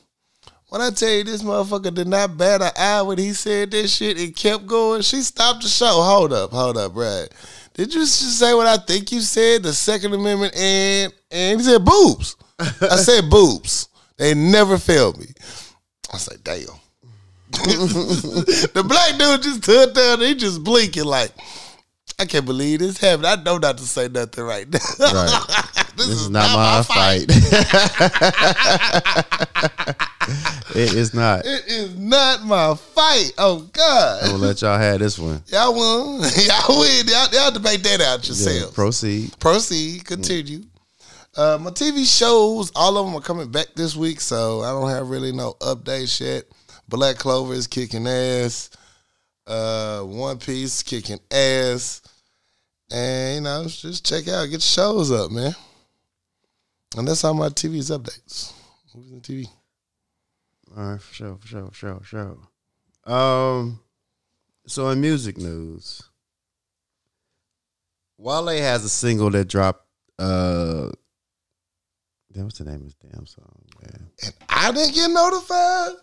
[0.69, 3.95] When I tell you this motherfucker did not bat an eye when he said this
[3.95, 5.01] shit, it kept going.
[5.01, 6.03] She stopped the show.
[6.03, 7.29] Hold up, hold up, Brad.
[7.73, 9.63] Did you just say what I think you said?
[9.63, 12.35] The Second Amendment and and he said boobs.
[12.59, 13.88] I said boobs.
[14.19, 15.27] They never failed me.
[16.13, 16.65] I said, damn.
[17.51, 21.31] the black dude just stood there and he just blinking like,
[22.19, 23.25] I can't believe this happened.
[23.25, 24.79] I know not to say nothing right now.
[24.99, 25.45] Right.
[25.95, 27.27] this, This is not my fight.
[30.75, 31.45] it is not.
[31.45, 33.31] It is not my fight.
[33.37, 34.23] Oh God.
[34.23, 35.41] I'm gonna let y'all have this one.
[35.47, 36.29] Y'all won.
[36.45, 37.07] Y'all win.
[37.07, 39.39] Y'all, y'all debate that out Yeah, proceed.
[39.39, 40.03] Proceed.
[40.03, 40.65] Continue.
[41.35, 44.89] Uh, my TV shows, all of them are coming back this week, so I don't
[44.89, 46.45] have really no updates yet.
[46.87, 48.71] Black Clover is kicking ass.
[49.45, 52.01] Uh, One Piece kicking ass.
[52.91, 55.55] And you know, just check out, get your shows up, man.
[56.97, 58.51] And that's all my TV's updates.
[58.95, 59.47] Movies and TV.
[60.75, 63.13] All right, for sure, for sure, for sure, for sure.
[63.13, 63.79] Um,
[64.65, 66.01] so in music news,
[68.17, 69.85] Wale has a single that dropped.
[70.17, 70.89] Uh,
[72.33, 74.09] damn, what's the name of this damn song, man?
[74.23, 75.93] And I didn't get notified.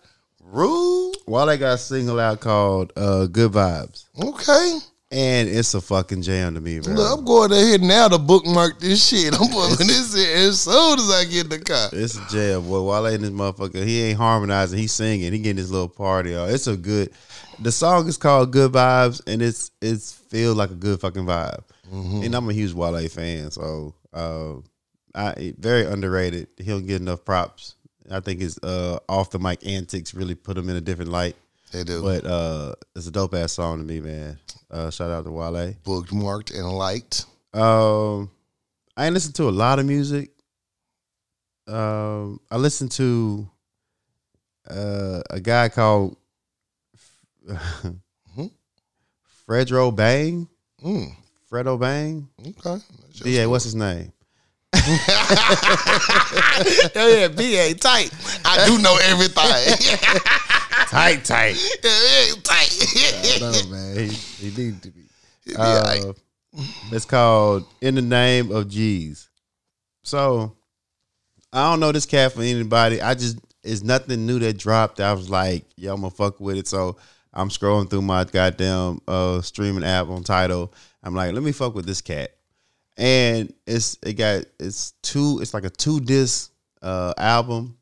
[0.43, 1.17] Rude.
[1.27, 4.79] Wale got a single out called uh, "Good Vibes." Okay.
[5.11, 6.95] and it's a fucking jam to me, bro.
[6.95, 9.35] Look, I'm going ahead now to bookmark this shit.
[9.35, 11.89] I'm putting this in as soon as I get in the car.
[11.93, 12.83] It's a jam, boy.
[12.83, 14.79] Wale in this motherfucker, he ain't harmonizing.
[14.79, 15.33] He's singing.
[15.33, 16.35] He getting this little party.
[16.37, 16.49] On.
[16.49, 17.11] It's a good.
[17.59, 21.63] The song is called "Good Vibes," and it's it's feels like a good fucking vibe.
[21.91, 24.55] And I'm a huge Wale fan, so uh,
[25.17, 26.49] I very underrated.
[26.59, 27.75] He don't get enough props.
[28.11, 31.35] I think his uh, off the mic antics really put him in a different light.
[31.73, 32.03] They do.
[32.03, 34.39] But uh, it's a dope ass song to me, man.
[34.71, 35.75] Uh, shout out to Wale.
[35.85, 37.25] bookmarked and liked.
[37.53, 38.31] Um,
[38.97, 40.31] I ain't listened to a lot of music.
[41.67, 43.49] Um, I listened to
[44.71, 46.17] uh, a guy called
[49.49, 50.49] Fredro Bang.
[50.85, 51.17] Mm,
[51.51, 52.29] Fredo Bang.
[52.47, 52.83] okay.
[53.25, 54.13] Yeah, what's his name?
[56.95, 58.11] Yeah, BA tight.
[58.45, 59.45] I do know everything.
[60.89, 61.57] Tight, tight.
[61.83, 63.39] yeah, tight.
[63.41, 63.97] no, man.
[63.97, 65.03] He, he needs to be.
[65.45, 66.05] He be alright.
[66.05, 66.13] Uh,
[66.93, 69.29] it's called In the Name of G's.
[70.03, 70.57] So
[71.53, 73.03] I don't know this cat for anybody.
[73.03, 75.01] I just it's nothing new that dropped.
[75.01, 76.69] I was like, yo, I'm gonna fuck with it.
[76.69, 76.97] So
[77.33, 80.73] I'm scrolling through my goddamn uh streaming app on title.
[81.03, 82.31] I'm like, let me fuck with this cat.
[82.97, 86.51] And it's it got it's two, it's like a two disc
[86.83, 87.77] uh album.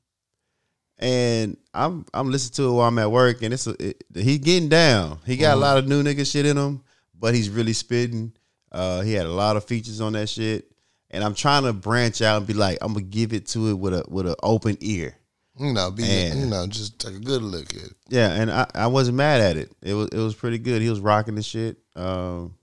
[0.99, 4.39] And I'm I'm listening to it while I'm at work, and it's a, it, he
[4.39, 5.19] getting down.
[5.27, 6.83] He got a lot of new nigga shit in him,
[7.19, 8.33] but he's really spitting.
[8.71, 10.71] Uh, he had a lot of features on that shit,
[11.11, 13.75] and I'm trying to branch out and be like, I'm gonna give it to it
[13.75, 15.17] with a with an open ear.
[15.59, 17.93] You know, be And- you know, just take a good look at it.
[18.09, 19.71] Yeah, and I, I wasn't mad at it.
[19.83, 20.81] It was it was pretty good.
[20.83, 21.77] He was rocking the shit.
[21.97, 22.55] Um,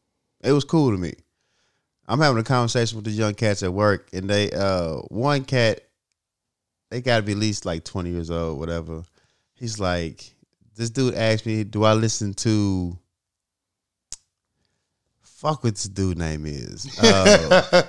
[0.43, 1.13] it was cool to me.
[2.11, 5.79] I'm having a conversation with the young cats at work, and they uh one cat,
[6.89, 9.03] they got to be at least like 20 years old, whatever.
[9.53, 10.35] He's like,
[10.75, 12.99] this dude asked me, do I listen to?
[15.21, 16.99] Fuck what this dude name is.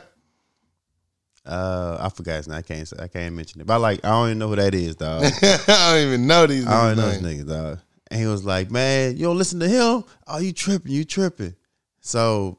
[1.44, 2.58] Uh, uh, I forgot his name.
[2.58, 2.96] I can't say.
[3.00, 3.66] I can't mention it.
[3.66, 5.24] But like, I don't even know who that is, dog.
[5.42, 6.64] I don't even know these.
[6.68, 7.44] I don't know these niggas' this names.
[7.44, 7.78] nigga, dog.
[8.12, 10.04] And he was like, man, you don't listen to him?
[10.28, 11.56] Oh, you tripping, you tripping.
[12.00, 12.58] So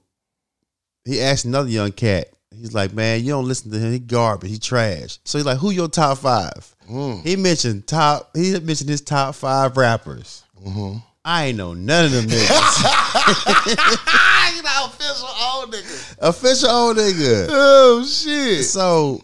[1.05, 2.29] he asked another young cat.
[2.55, 3.91] He's like, man, you don't listen to him.
[3.91, 4.49] He garbage.
[4.49, 5.19] He trash.
[5.25, 6.75] So he's like, who your top five?
[6.89, 7.25] Mm.
[7.25, 8.35] He mentioned top.
[8.35, 10.43] He mentioned his top five rappers.
[10.63, 10.99] Mm-hmm.
[11.25, 12.29] I ain't know none of them niggas.
[14.55, 16.17] you know, official old nigga.
[16.19, 17.47] Official old nigga.
[17.49, 18.65] Oh shit.
[18.65, 19.23] So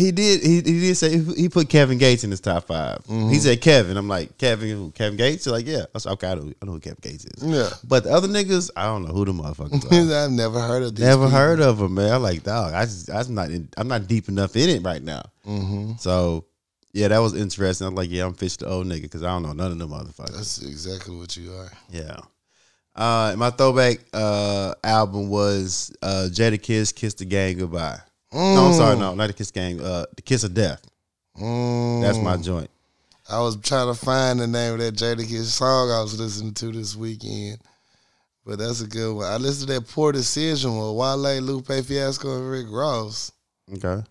[0.00, 0.42] he did.
[0.42, 3.96] He, he did say he put Kevin Gates in his top 5 He said Kevin.
[3.96, 4.68] I'm like Kevin.
[4.70, 4.90] Who?
[4.92, 5.44] Kevin Gates?
[5.44, 5.84] He's like yeah.
[5.94, 6.28] I said okay.
[6.28, 7.42] I know, I know who Kevin Gates is.
[7.42, 7.68] Yeah.
[7.86, 10.24] But the other niggas, I don't know who the motherfuckers are.
[10.24, 11.04] I've never heard of these.
[11.04, 11.38] Never people.
[11.38, 12.12] heard of them, man.
[12.12, 12.74] I'm like dog.
[12.74, 15.22] I just I'm not in, I'm not deep enough in it right now.
[15.46, 15.92] Mm-hmm.
[15.98, 16.46] So
[16.92, 17.86] yeah, that was interesting.
[17.86, 19.90] I'm like yeah, I'm fish the old nigga because I don't know none of them
[19.90, 20.36] motherfuckers.
[20.36, 21.70] That's exactly what you are.
[21.90, 22.20] Yeah.
[22.94, 28.00] Uh, my throwback uh, album was uh, Jadakiss, Kiss the Gang Goodbye.
[28.32, 30.82] No, I'm sorry, no, not the Kiss Gang, uh, the Kiss of Death.
[31.38, 32.02] Mm.
[32.02, 32.70] That's my joint.
[33.28, 36.72] I was trying to find the name of that Jadakiss song I was listening to
[36.72, 37.58] this weekend.
[38.44, 39.26] But that's a good one.
[39.26, 43.30] I listened to that Poor Decision with Wale, Lupe Fiasco, and Rick Ross.
[43.72, 44.02] Okay.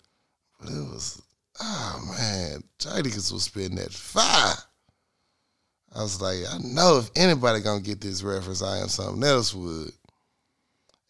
[0.60, 1.20] But it was,
[1.60, 4.54] oh man, Jadakiss was spitting that fire.
[5.94, 9.54] I was like, I know if anybody gonna get this reference, I am something else
[9.54, 9.92] would.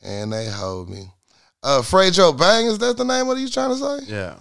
[0.02, 1.10] And they hold me.
[1.62, 4.00] Uh, Fredo Bang, is that the name of you trying to say?
[4.06, 4.34] Yeah.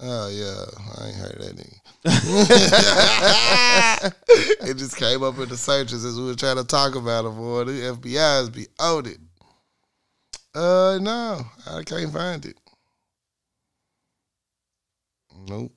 [0.00, 0.64] Oh yeah,
[0.98, 1.80] I ain't heard that nigga.
[4.68, 7.30] it just came up in the searches as we were trying to talk about it.
[7.30, 9.16] Boy, the FBI's be on it.
[10.54, 11.40] Uh, no,
[11.70, 12.58] I can't find it.
[15.48, 15.72] Nope.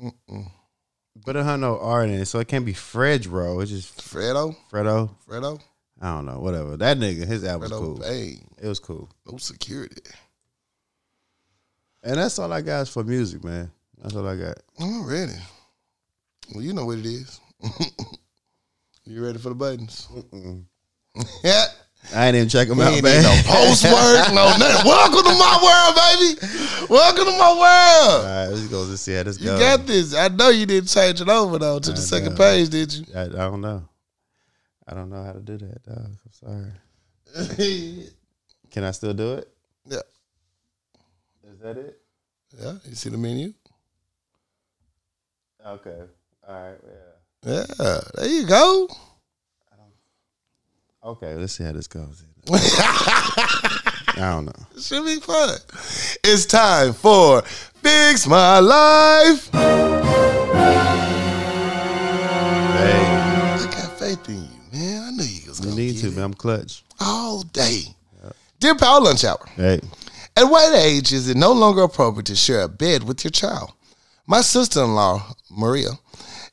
[0.00, 0.50] Mm-mm.
[1.24, 3.62] But it had no R in it, so it can't be Fredro.
[3.62, 5.10] It's just Fredo, Fredo.
[5.26, 5.58] Fredo,
[6.00, 6.76] I don't know, whatever.
[6.76, 8.02] That nigga, his album was cool.
[8.02, 9.08] It was cool.
[9.30, 10.02] No security.
[12.02, 13.70] And that's all I got is for music, man.
[14.02, 14.58] That's all I got.
[14.78, 15.32] I'm ready.
[16.54, 17.40] Well, you know what it is.
[19.04, 20.08] you ready for the buttons?
[21.42, 21.64] yeah.
[22.14, 23.22] I ain't even check them We out, man.
[23.24, 24.86] no post work, no nothing.
[24.86, 26.86] Welcome to my world, baby.
[26.88, 28.24] Welcome to my world.
[28.24, 28.82] All right, let's go.
[28.82, 29.58] Let's see how this You goes.
[29.58, 30.14] got this.
[30.14, 33.06] I know you didn't change it over though to the I second page, did you?
[33.12, 33.82] I, I don't know.
[34.86, 36.06] I don't know how to do that, dog.
[36.06, 38.06] I'm sorry.
[38.70, 39.48] Can I still do it?
[39.86, 39.98] yeah.
[41.52, 42.00] Is that it?
[42.60, 42.74] Yeah.
[42.88, 43.52] You see the menu?
[45.66, 46.02] Okay.
[46.48, 46.78] All right.
[47.44, 47.64] Yeah.
[47.78, 48.00] Yeah.
[48.14, 48.88] There you go.
[51.04, 51.34] Okay.
[51.34, 52.22] Let's see how this goes.
[52.50, 54.66] I don't know.
[54.76, 55.58] It should be fun.
[56.24, 59.50] It's time for Fix My Life.
[59.52, 59.60] Hey.
[63.54, 64.48] I got faith in you,
[65.16, 66.24] knew you was gonna need get to, man.
[66.24, 66.82] I'm clutch.
[67.00, 67.82] all day.
[68.58, 69.44] Dear Power Lunch Hour.
[69.54, 69.80] Hey,
[70.36, 73.72] At what age is it no longer appropriate to share a bed with your child?
[74.26, 75.90] My sister in law, Maria,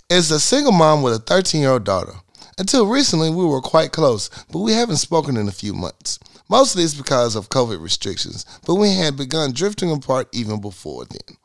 [0.10, 2.14] is a single mom with a 13 year old daughter.
[2.58, 6.20] Until recently, we were quite close, but we haven't spoken in a few months.
[6.50, 11.38] Mostly it's because of COVID restrictions, but we had begun drifting apart even before then.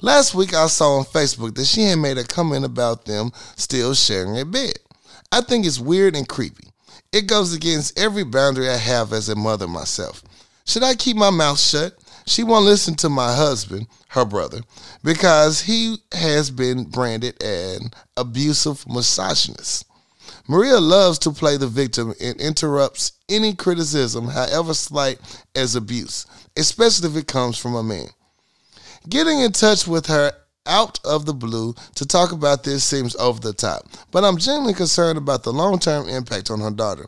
[0.00, 3.94] Last week, I saw on Facebook that she had made a comment about them still
[3.94, 4.78] sharing a bed.
[5.34, 6.68] I think it's weird and creepy.
[7.12, 10.22] It goes against every boundary I have as a mother myself.
[10.64, 11.98] Should I keep my mouth shut?
[12.24, 14.60] She won't listen to my husband, her brother,
[15.02, 19.86] because he has been branded an abusive misogynist.
[20.46, 25.18] Maria loves to play the victim and interrupts any criticism, however slight,
[25.56, 26.26] as abuse,
[26.56, 28.06] especially if it comes from a man.
[29.08, 30.30] Getting in touch with her
[30.66, 34.74] out of the blue to talk about this seems over the top, but I'm genuinely
[34.74, 37.06] concerned about the long term impact on her daughter,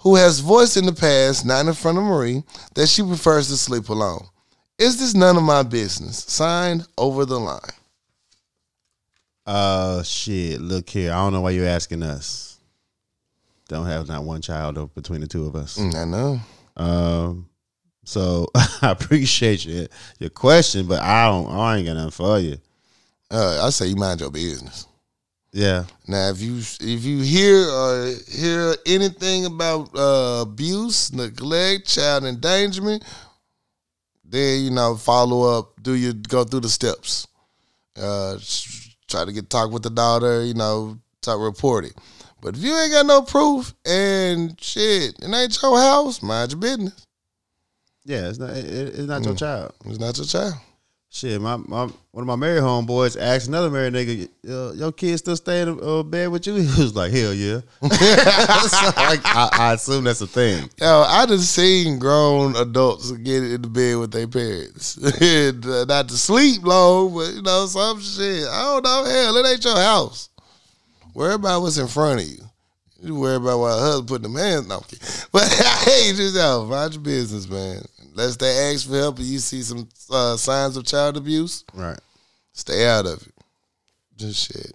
[0.00, 2.42] who has voiced in the past, not in front of Marie,
[2.74, 4.26] that she prefers to sleep alone.
[4.78, 6.18] Is this none of my business?
[6.28, 7.60] Signed over the line.
[9.46, 10.60] uh, shit.
[10.60, 11.10] Look here.
[11.12, 12.58] I don't know why you're asking us.
[13.68, 15.76] Don't have not one child between the two of us.
[15.78, 16.40] Mm, I know.
[16.76, 17.47] Um,
[18.08, 19.86] so I appreciate your
[20.18, 21.50] your question, but I don't.
[21.50, 22.56] I ain't got nothing for you.
[23.30, 24.86] Uh, I say you mind your business.
[25.52, 25.84] Yeah.
[26.06, 33.04] Now, if you if you hear or hear anything about uh, abuse, neglect, child endangerment,
[34.24, 35.82] then you know follow up.
[35.82, 37.26] Do you go through the steps?
[37.94, 38.38] Uh,
[39.06, 40.42] try to get talk with the daughter.
[40.42, 41.94] You know, talk report it.
[42.40, 46.22] But if you ain't got no proof and shit, it ain't your house.
[46.22, 47.07] Mind your business.
[48.08, 48.28] Yeah.
[48.28, 48.50] It's not.
[48.50, 49.74] It, it's not your child.
[49.84, 50.54] It's not your child.
[51.10, 55.20] Shit, my, my one of my married homeboys asked another married nigga, uh, "Your kids
[55.20, 59.48] still stay in uh, bed with you?" He was like, "Hell yeah." so I, I,
[59.52, 60.68] I assume that's a thing.
[60.78, 64.98] Yo, I just seen grown adults get in the bed with their parents.
[65.20, 68.46] And, uh, Not to sleep long, but you know, some shit.
[68.46, 69.04] I don't know.
[69.04, 70.28] Hell, it ain't your house.
[71.14, 72.44] Worry about what's in front of you.
[73.00, 74.68] You worry about what a husband putting them hands.
[74.68, 74.82] No.
[75.32, 75.48] But
[75.84, 76.68] hey, just out.
[76.68, 77.82] Mind your business, man.
[78.18, 82.00] Unless they ask for help and you see some uh, signs of child abuse, Right.
[82.52, 83.32] stay out of it.
[84.16, 84.72] Just shit.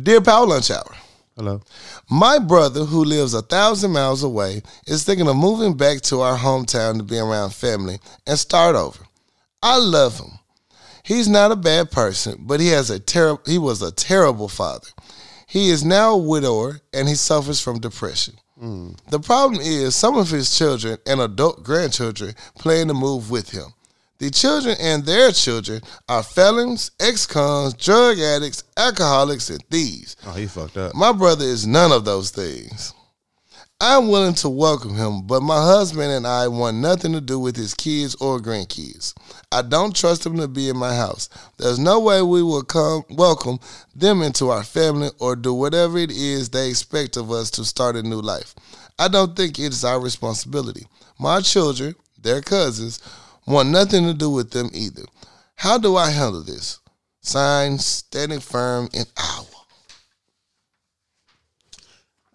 [0.00, 0.94] Dear Power Lunch Hour.
[1.34, 1.60] Hello.
[2.08, 6.38] My brother, who lives a thousand miles away, is thinking of moving back to our
[6.38, 9.04] hometown to be around family and start over.
[9.60, 10.38] I love him.
[11.02, 14.86] He's not a bad person, but he has a ter- he was a terrible father.
[15.48, 18.34] He is now a widower and he suffers from depression.
[18.62, 23.74] The problem is some of his children and adult grandchildren plan to move with him.
[24.18, 30.14] The children and their children are felons, ex-cons, drug addicts, alcoholics, and thieves.
[30.24, 30.94] Oh, he fucked up.
[30.94, 32.94] My brother is none of those things.
[33.84, 37.56] I'm willing to welcome him, but my husband and I want nothing to do with
[37.56, 39.12] his kids or grandkids.
[39.50, 41.28] I don't trust him to be in my house.
[41.58, 43.58] There's no way we will come welcome
[43.92, 47.96] them into our family or do whatever it is they expect of us to start
[47.96, 48.54] a new life.
[49.00, 50.86] I don't think it is our responsibility.
[51.18, 53.00] My children, their cousins,
[53.48, 55.02] want nothing to do with them either.
[55.56, 56.78] How do I handle this?
[57.20, 59.46] Signed, standing firm in Iowa.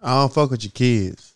[0.02, 1.27] I don't fuck with your kids.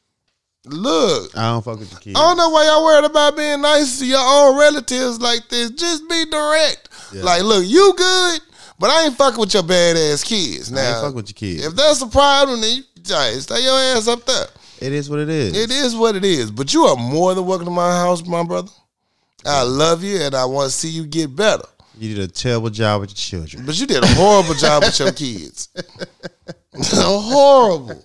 [0.64, 2.16] Look, I don't fuck with your kids.
[2.16, 5.70] I don't know why y'all worried about being nice to your own relatives like this.
[5.70, 6.88] Just be direct.
[7.12, 7.24] Yeah.
[7.24, 8.40] Like, look, you good,
[8.78, 10.70] but I ain't fucking with your badass kids.
[10.70, 11.66] Now, I ain't fuck with your kids.
[11.66, 14.46] if that's a problem, then you hey, stay your ass up there.
[14.80, 15.56] it is what it is.
[15.56, 16.52] It is what it is.
[16.52, 18.70] But you are more than welcome to my house, my brother.
[19.44, 21.64] I love you, and I want to see you get better.
[21.98, 23.66] You did a terrible job with your children.
[23.66, 25.70] But you did a horrible job with your kids.
[26.74, 28.04] horrible.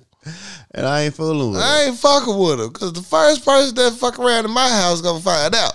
[0.72, 1.64] And I ain't fooling with it.
[1.64, 5.02] I ain't fucking with them because the first person that fuck around in my house
[5.02, 5.74] gonna find out.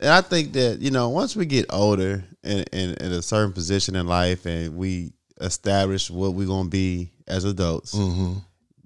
[0.00, 3.96] And I think that, you know, once we get older and in, a certain position
[3.96, 8.34] in life and we establish what we're going to be as adults, mm-hmm.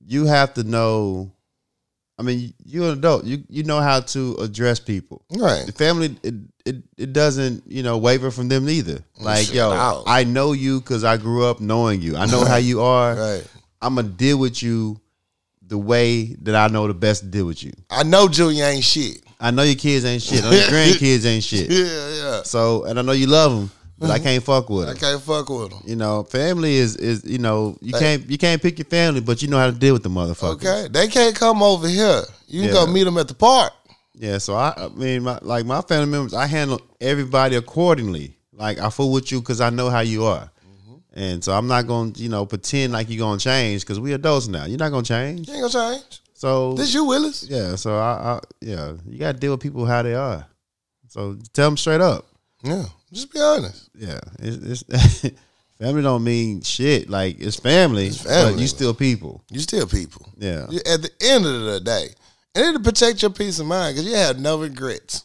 [0.07, 1.33] you have to know.
[2.19, 3.25] I mean, you're an adult.
[3.25, 5.25] You you know how to address people.
[5.31, 5.67] Right.
[5.67, 6.35] The family, it,
[6.65, 9.01] it, it doesn't, you know, waver from them either.
[9.19, 10.05] Like, shit, yo, no.
[10.07, 12.17] I know you because I grew up knowing you.
[12.17, 13.17] I know how you are.
[13.17, 13.47] Right.
[13.83, 15.01] I'm to deal with you
[15.67, 17.73] the way that I know the best to deal with you.
[17.91, 19.23] I know Junior ain't shit.
[19.41, 20.45] I know your kids ain't shit.
[20.45, 21.69] I know your grandkids ain't shit.
[21.69, 22.43] Yeah, yeah.
[22.45, 24.15] So, and I know you love them, but mm-hmm.
[24.15, 24.97] I can't fuck with them.
[24.97, 25.81] I can't fuck with them.
[25.85, 29.43] You know, family is is you know you can't you can't pick your family, but
[29.43, 30.65] you know how to deal with the motherfuckers.
[30.65, 32.23] Okay, they can't come over here.
[32.47, 32.85] You can Yeah.
[32.85, 33.73] go meet them at the park.
[34.15, 34.39] Yeah.
[34.39, 38.37] So I, I mean, my, like my family members, I handle everybody accordingly.
[38.53, 40.51] Like I fool with you because I know how you are,
[41.15, 44.01] And so I'm not going to, you know, pretend like you're going to change because
[44.01, 44.65] we adults now.
[44.65, 45.47] You're not going to change.
[45.49, 46.21] You ain't gonna change.
[46.35, 47.47] So This you, Willis.
[47.49, 50.47] yeah, so I, I yeah, you got to deal with people how they are.
[51.09, 52.27] So tell them straight up.
[52.65, 52.85] Yeah.
[53.13, 53.91] Just be honest.
[53.95, 55.31] Yeah, it's, it's
[55.79, 57.11] family don't mean shit.
[57.11, 58.53] Like it's family, family.
[58.55, 59.45] but you still people.
[59.51, 60.27] You still people.
[60.39, 62.07] Yeah, You- At the end of the day,
[62.55, 65.25] and it'll protect your peace of mind because you have no regrets.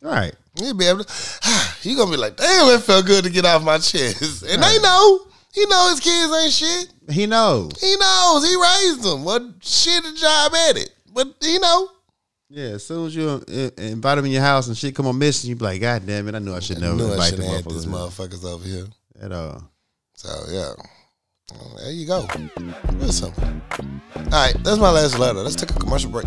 [0.00, 0.34] right.
[0.60, 1.40] You'll be able to.
[1.82, 4.78] You gonna be like, damn, it felt good to get off my chest, and they
[4.80, 5.20] know.
[5.54, 6.92] He know his kids ain't shit.
[7.14, 7.80] He knows.
[7.80, 8.48] He knows.
[8.48, 9.22] He raised them.
[9.24, 11.88] What shit a job at it, but he know.
[12.48, 13.40] Yeah, as soon as you
[13.78, 16.26] invite him in your house and shit come on missing, you be like, God damn
[16.26, 18.86] it, I knew I should never I invite have had these motherfuckers motherfuckers over here.
[19.22, 19.70] at all.
[20.14, 20.72] So yeah,
[21.52, 22.26] Well, there you go.
[23.10, 23.44] Simple.
[23.44, 25.38] All right, that's my last letter.
[25.40, 26.26] Let's take a commercial break.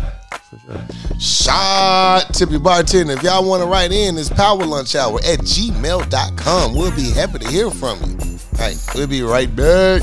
[1.18, 3.12] Shot tip your bartender.
[3.12, 6.74] If y'all want to write in, it's power lunch hour at gmail.com.
[6.74, 8.16] We'll be happy to hear from you.
[8.18, 10.02] All right, we'll be right back.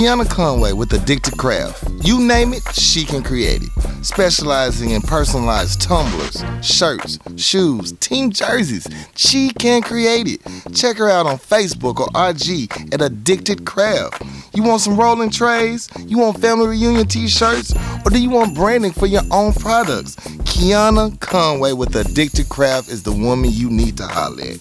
[0.00, 1.84] Kiana Conway with Addicted Craft.
[2.02, 3.68] You name it, she can create it.
[4.02, 10.74] Specializing in personalized tumblers, shirts, shoes, team jerseys, she can create it.
[10.74, 14.22] Check her out on Facebook or IG at Addicted Craft.
[14.54, 15.90] You want some rolling trays?
[16.06, 17.74] You want family reunion t-shirts?
[18.06, 20.16] Or do you want branding for your own products?
[20.46, 24.60] Kiana Conway with Addicted Craft is the woman you need to holler at.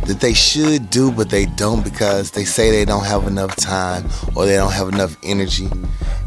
[0.05, 4.05] that they should do but they don't because they say they don't have enough time
[4.35, 5.67] or they don't have enough energy?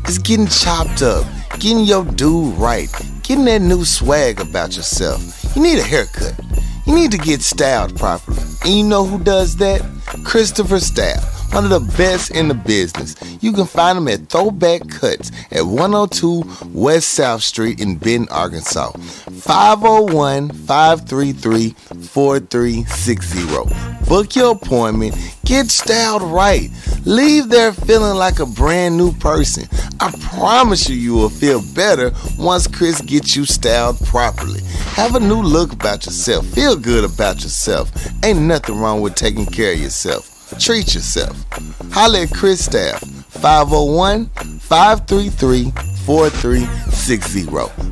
[0.04, 1.24] It's getting chopped up,
[1.58, 2.88] getting your dude right,
[3.22, 5.54] getting that new swag about yourself.
[5.54, 6.38] You need a haircut.
[6.86, 8.38] You need to get styled properly.
[8.64, 9.82] And you know who does that?
[10.24, 11.22] Christopher Style,
[11.52, 13.16] one of the best in the business.
[13.42, 18.92] You can find them at Throwback Cuts at 102 West South Street in Benton, Arkansas.
[18.92, 24.06] 501 533 4360.
[24.08, 25.14] Book your appointment.
[25.44, 26.70] Get styled right.
[27.04, 29.68] Leave there feeling like a brand new person.
[30.00, 34.60] I promise you, you will feel better once Chris gets you styled properly.
[34.94, 36.46] Have a new look about yourself.
[36.46, 37.90] Feel good about yourself.
[38.24, 40.35] Ain't nothing wrong with taking care of yourself.
[40.58, 41.44] Treat yourself.
[41.92, 44.26] Holla at Chris Staff, 501
[44.60, 45.70] 533
[46.06, 47.46] 4360.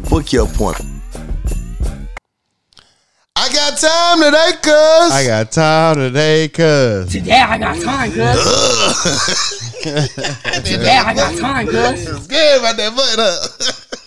[0.08, 1.02] Book your appointment.
[3.36, 5.12] I got time today, cuz.
[5.12, 7.12] I got time today, cuz.
[7.12, 8.44] Today I got time, cuz.
[10.64, 12.06] Today I got time, cuz.
[12.08, 14.03] It's good about that butt, huh?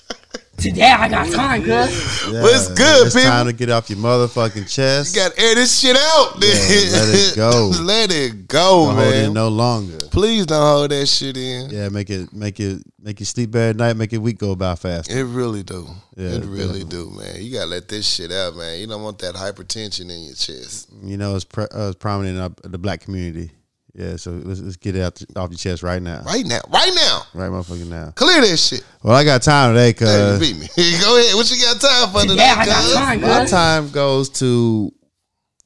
[0.57, 2.23] Today I got time, cuz.
[2.33, 3.29] What's good, it's people?
[3.29, 5.15] time to get off your motherfucking chest.
[5.15, 6.33] You got to air this shit out.
[6.37, 7.71] Yeah, let it go.
[7.83, 9.29] let it go, Don't hold man.
[9.29, 9.97] it no longer.
[10.09, 11.69] Please don't hold that shit in.
[11.69, 14.55] Yeah, make it make it make you sleep bad at night, make your week go
[14.55, 15.15] by faster.
[15.15, 15.87] It really do.
[16.15, 16.83] Yeah, it really definitely.
[16.85, 17.35] do, man.
[17.43, 18.79] You gotta let this shit out, man.
[18.79, 20.89] You don't want that hypertension in your chest.
[21.03, 23.51] You know, it's, pre- uh, it's prominent in the black community.
[23.97, 26.21] Yeah, so let's, let's get it out off your chest right now.
[26.23, 27.23] Right now, right now.
[27.33, 28.11] Right motherfucking now.
[28.11, 28.85] Clear that shit.
[29.01, 30.67] Well, I got time today, Hey, beat me.
[31.01, 31.33] Go ahead.
[31.33, 32.93] What you got time for Today today, I got cuz?
[32.93, 34.93] time, my time goes to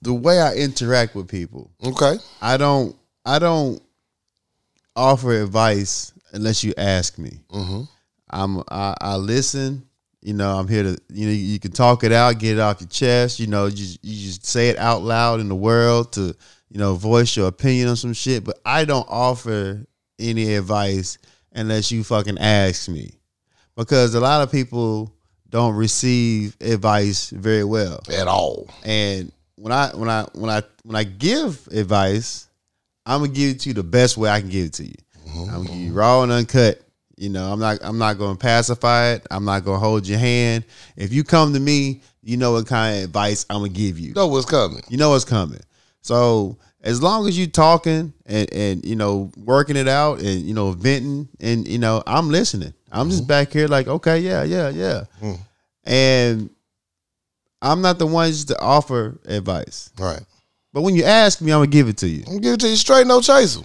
[0.02, 1.72] the way I interact with people.
[1.84, 2.16] Okay.
[2.42, 3.82] I don't I don't
[4.96, 7.42] offer advice unless you ask me.
[7.52, 7.82] Mm-hmm.
[8.30, 9.86] I'm I, I listen.
[10.22, 12.80] You know, I'm here to you know you can talk it out, get it off
[12.80, 13.42] your chest.
[13.42, 16.34] You know, you you just say it out loud in the world to
[16.72, 18.44] you know voice your opinion on some shit.
[18.44, 19.86] But I don't offer
[20.18, 21.18] any advice
[21.54, 23.12] unless you fucking ask me,
[23.76, 25.14] because a lot of people
[25.50, 28.00] don't receive advice very well.
[28.10, 28.70] At all.
[28.86, 32.48] And when I when I when I when I give advice,
[33.06, 34.96] I'm gonna give it to you the best way I can give it to you.
[35.28, 35.50] Mm-hmm.
[35.50, 36.82] I'm gonna give you raw and uncut.
[37.18, 39.28] You know, I'm not I'm not gonna pacify it.
[39.30, 40.64] I'm not gonna hold your hand.
[40.96, 44.14] If you come to me, you know what kind of advice I'm gonna give you.
[44.14, 44.82] Know what's coming.
[44.88, 45.60] You know what's coming.
[46.02, 50.54] So as long as you talking and and you know working it out and you
[50.54, 52.74] know venting and you know I'm listening.
[52.92, 55.40] I'm just back here like okay yeah yeah yeah, Mm.
[55.86, 56.50] and
[57.62, 59.92] I'm not the ones to offer advice.
[60.00, 60.22] right?
[60.74, 62.20] But when you ask me, I'm gonna give it to you.
[62.26, 63.62] I'm gonna give it to you straight, no chaser.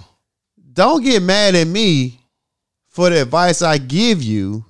[0.73, 2.21] Don't get mad at me
[2.91, 4.65] for the advice I give you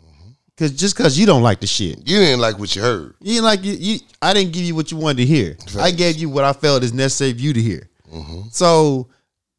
[0.57, 1.99] cause just cause you don't like the shit.
[2.09, 3.15] You didn't like what you heard.
[3.21, 3.99] You ain't like you, you.
[4.21, 5.57] I didn't give you what you wanted to hear.
[5.79, 7.89] I gave you what I felt is necessary for you to hear.
[8.13, 8.49] Mm-hmm.
[8.51, 9.09] So,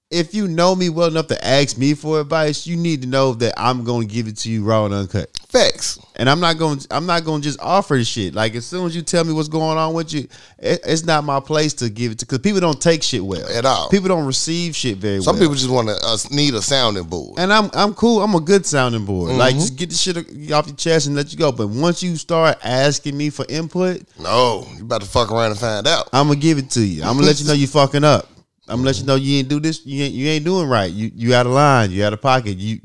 [0.10, 3.34] if you know me well enough to ask me for advice, you need to know
[3.34, 5.30] that I'm going to give it to you raw and uncut.
[5.50, 6.00] Facts.
[6.16, 6.80] And I'm not going.
[6.92, 8.34] I'm not going to just offer the shit.
[8.34, 10.28] Like as soon as you tell me what's going on with you,
[10.60, 12.26] it, it's not my place to give it to.
[12.26, 13.90] Because people don't take shit well At all.
[13.90, 15.24] People don't receive shit very well.
[15.24, 15.44] Some well.
[15.44, 17.38] people just want to uh, need a sounding board.
[17.40, 18.22] And I'm I'm cool.
[18.24, 19.34] I'm a good sounding board.
[19.34, 19.60] Like Mm-hmm.
[19.60, 21.52] just get the shit off your chest and let you go.
[21.52, 25.60] But once you start asking me for input, No, you about to fuck around and
[25.60, 26.10] find out.
[26.14, 27.04] I'm gonna give it to you.
[27.04, 28.28] I'm gonna let you know you fucking up.
[28.68, 29.86] I'm gonna let you know you ain't do this.
[29.86, 30.92] You ain't you ain't doing right.
[30.92, 31.92] You you out of line.
[31.92, 32.58] You out of pocket.
[32.58, 32.80] You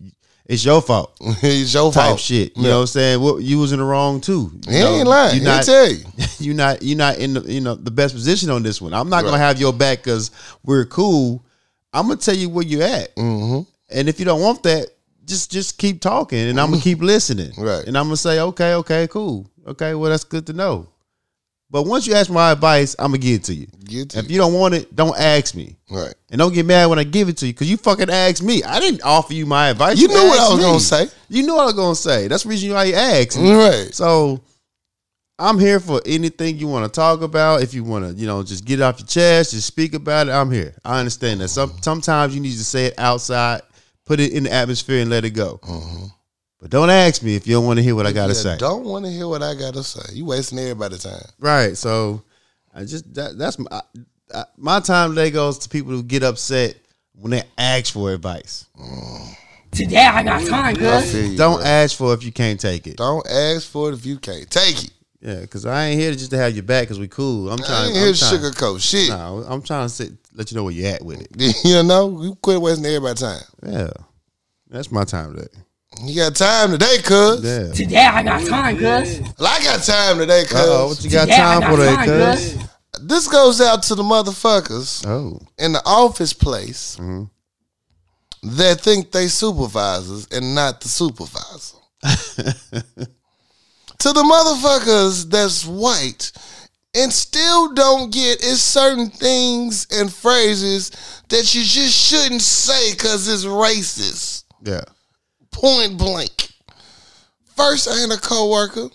[0.46, 1.16] it's your fault.
[1.20, 2.20] it's your Type fault.
[2.20, 2.56] shit.
[2.56, 2.68] You Yeah.
[2.70, 3.20] know what I'm saying?
[3.20, 4.52] Well, you was in the wrong too.
[4.66, 5.38] You He know, ain't lying.
[5.38, 6.04] You not tell you.
[6.38, 8.92] you not you not in the you know the best position on this one.
[8.94, 10.30] I'm not gonna have your back because
[10.64, 11.44] we're cool.
[11.92, 13.14] I'm gonna tell you where you're at.
[13.16, 13.60] Mm-hmm.
[13.90, 14.88] And if you don't want that,
[15.24, 17.52] just just keep talking, and I'm gonna keep listening.
[17.58, 17.84] Right.
[17.86, 19.94] And I'm gonna say, okay, okay, cool, okay.
[19.94, 20.88] Well, that's good to know.
[21.72, 23.66] But once you ask my advice, I'm gonna give it to you.
[23.86, 25.74] Get to If you don't want it, don't ask me.
[25.90, 26.14] Right.
[26.30, 28.62] And don't get mad when I give it to you because you fucking asked me.
[28.62, 29.98] I didn't offer you my advice.
[29.98, 30.64] You knew what I was me.
[30.64, 31.06] gonna say.
[31.30, 32.28] You knew what I was gonna say.
[32.28, 33.38] That's the reason why you asked.
[33.38, 33.88] Right.
[33.94, 34.42] So
[35.38, 37.62] I'm here for anything you want to talk about.
[37.62, 40.28] If you want to, you know, just get it off your chest, just speak about
[40.28, 40.32] it.
[40.32, 40.74] I'm here.
[40.84, 41.48] I understand that.
[41.48, 43.62] Some sometimes you need to say it outside,
[44.04, 45.58] put it in the atmosphere, and let it go.
[45.62, 46.08] Uh-huh.
[46.62, 48.56] But don't ask me if you don't want to hear what I gotta Yeah, say.
[48.56, 50.14] Don't want to hear what I gotta say.
[50.14, 51.20] You wasting everybody's time.
[51.40, 51.76] Right.
[51.76, 52.22] So
[52.72, 53.82] I just that, that's my
[54.32, 56.76] I, my time today goes to people who get upset
[57.14, 58.66] when they ask for advice.
[58.80, 59.34] Mm.
[59.72, 61.36] Today I got time, I cuz.
[61.36, 61.64] Don't bro.
[61.66, 62.96] ask for it if you can't take it.
[62.96, 64.90] Don't ask for it if you can't take it.
[65.20, 67.50] Yeah, because I ain't here just to have your back because we cool.
[67.50, 67.86] I'm I trying.
[67.88, 69.08] ain't I'm here to trying- sugarcoat shit.
[69.08, 71.56] No, I'm trying to sit, let you know where you at with it.
[71.64, 73.42] You know, you quit wasting everybody's time.
[73.66, 73.90] Yeah,
[74.70, 75.48] that's my time today.
[76.00, 77.44] You got time today, cuz.
[77.44, 77.72] Yeah.
[77.72, 79.20] Today I got time, cuz.
[79.38, 80.54] Well, I got time today, cuz.
[80.54, 82.68] Uh oh, what you got Today I time for got today, time, cuz?
[83.02, 87.24] This goes out to the motherfuckers Oh, in the office place Mm-hmm.
[88.58, 91.76] that think they supervisors and not the supervisor.
[92.02, 96.32] to the motherfuckers that's white
[96.94, 100.90] and still don't get it's certain things and phrases
[101.28, 104.44] that you just shouldn't say because it's racist.
[104.64, 104.82] yeah.
[105.52, 106.48] Point blank.
[107.56, 108.88] First, I had a coworker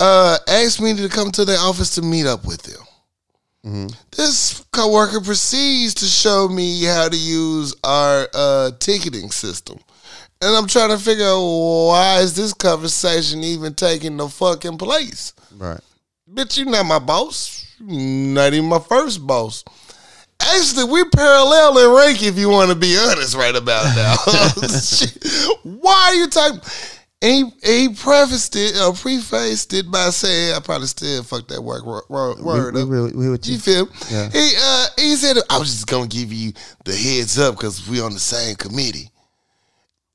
[0.00, 3.88] uh, asked me to come to their office to meet up with them.
[4.16, 9.78] This coworker proceeds to show me how to use our uh, ticketing system.
[10.40, 11.40] And I'm trying to figure out
[11.86, 15.32] why is this conversation even taking the fucking place?
[15.56, 15.80] Right.
[16.28, 17.64] Bitch, you're not my boss.
[17.78, 19.62] Not even my first boss.
[20.42, 24.16] Actually, we parallel in rank if you want to be honest right about now.
[25.62, 26.60] Why are you talking?
[27.22, 31.62] And he, he prefaced it or prefaced it by saying, I probably still fucked that
[31.62, 32.88] word, word, word we, up.
[32.88, 33.88] we, we, You feel?
[34.10, 34.28] Yeah.
[34.30, 36.52] He uh he said I was just gonna give you
[36.84, 39.08] the heads up because we on the same committee.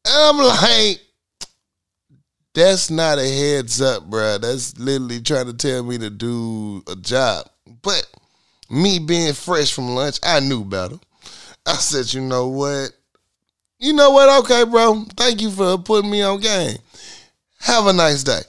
[0.05, 0.99] And I'm like,
[2.53, 4.39] that's not a heads up, bro.
[4.39, 7.49] That's literally trying to tell me to do a job.
[7.81, 8.05] But
[8.69, 10.99] me being fresh from lunch, I knew better.
[11.65, 12.91] I said, you know what?
[13.79, 14.43] You know what?
[14.43, 15.05] Okay, bro.
[15.15, 16.77] Thank you for putting me on game.
[17.59, 18.41] Have a nice day.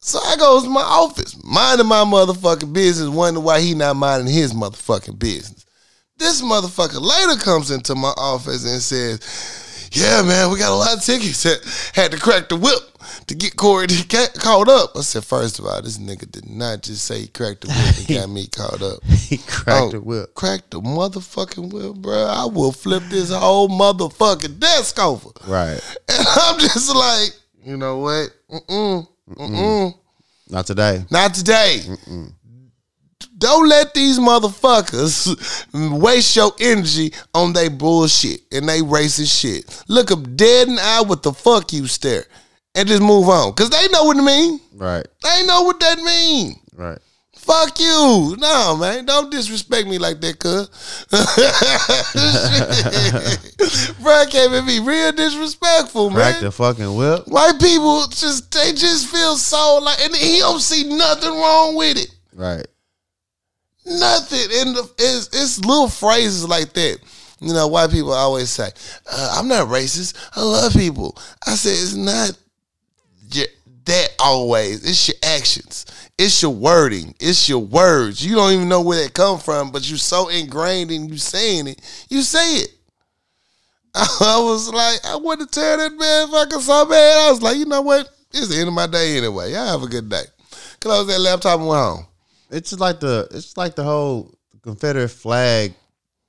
[0.00, 4.32] So I goes to my office, minding my motherfucking business, wondering why he not minding
[4.32, 5.66] his motherfucking business.
[6.16, 9.20] This motherfucker later comes into my office and says,
[9.92, 11.42] "Yeah, man, we got a lot of tickets.
[11.42, 11.58] Had,
[11.94, 12.80] had to crack the whip
[13.26, 16.48] to get Corey to get caught up." I said, first of all, this nigga did
[16.48, 19.02] not just say he cracked the whip and got me caught up.
[19.28, 20.34] He cracked Oh, the whip.
[20.34, 22.24] Cracked the motherfucking whip, bro.
[22.26, 25.30] I will flip this whole motherfucking desk over.
[25.46, 25.80] Right.
[26.08, 27.30] And I'm just like,
[27.64, 28.30] you know what?
[28.50, 29.06] Mm-mm.
[29.30, 29.94] Mm-mm.
[30.48, 31.04] Not today.
[31.10, 31.82] Not today.
[33.38, 39.84] Don't let these motherfuckers waste your energy on they bullshit and they racist shit.
[39.88, 42.24] Look them dead in the eye with the fuck you stare
[42.74, 43.52] and just move on.
[43.54, 44.60] Cause they know what it mean.
[44.74, 45.06] Right.
[45.22, 46.56] They know what that mean.
[46.74, 46.98] Right.
[47.32, 48.36] Fuck you.
[48.38, 49.06] No, man.
[49.06, 50.68] Don't disrespect me like that, cuz.
[54.02, 56.18] Bro, I can't even be real disrespectful, man.
[56.18, 57.26] Crack the fucking whip.
[57.28, 61.96] White people just they just feel so like and he don't see nothing wrong with
[61.96, 62.14] it.
[62.34, 62.66] Right.
[63.88, 64.46] Nothing.
[64.60, 66.98] And the, it's, it's little phrases like that.
[67.40, 68.68] You know, white people always say,
[69.10, 70.16] uh, I'm not racist.
[70.36, 71.16] I love people.
[71.46, 72.36] I said, it's not
[73.88, 74.84] that always.
[74.84, 75.86] It's your actions.
[76.18, 77.14] It's your wording.
[77.20, 78.24] It's your words.
[78.24, 81.68] You don't even know where they come from, but you're so ingrained in you saying
[81.68, 82.68] it, you say it.
[83.94, 87.28] I was like, I want to tell that motherfucker so bad.
[87.28, 88.10] I was like, you know what?
[88.30, 89.52] it's the end of my day anyway.
[89.52, 90.24] Y'all have a good day.
[90.80, 92.06] Close that laptop and went home.
[92.50, 95.74] It's just like the it's like the whole Confederate flag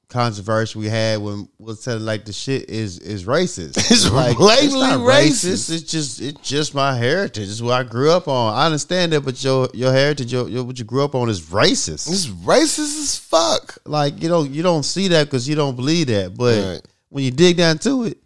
[0.10, 3.78] controversy we had when was telling like the shit is is racist.
[3.92, 5.72] It's like blatantly not racist.
[5.72, 7.48] It's just it's just my heritage.
[7.48, 8.54] It's what I grew up on.
[8.56, 11.42] I understand that, but your your heritage, your, your what you grew up on is
[11.42, 12.10] racist.
[12.10, 13.78] It's racist as fuck.
[13.86, 16.82] like you don't you don't see that because you don't believe that, but Right.
[17.10, 18.18] when you dig down to it,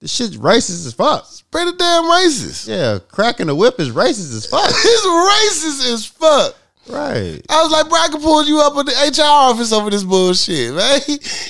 [0.00, 1.26] the shit's racist as fuck.
[1.50, 2.68] Pretty damn racist.
[2.68, 4.70] Yeah, cracking the whip is racist as fuck.
[4.70, 6.54] It's racist as fuck.
[6.88, 7.40] Right.
[7.48, 10.04] I was like, bro, I can pull you up in the HR office over this
[10.04, 11.00] bullshit, man.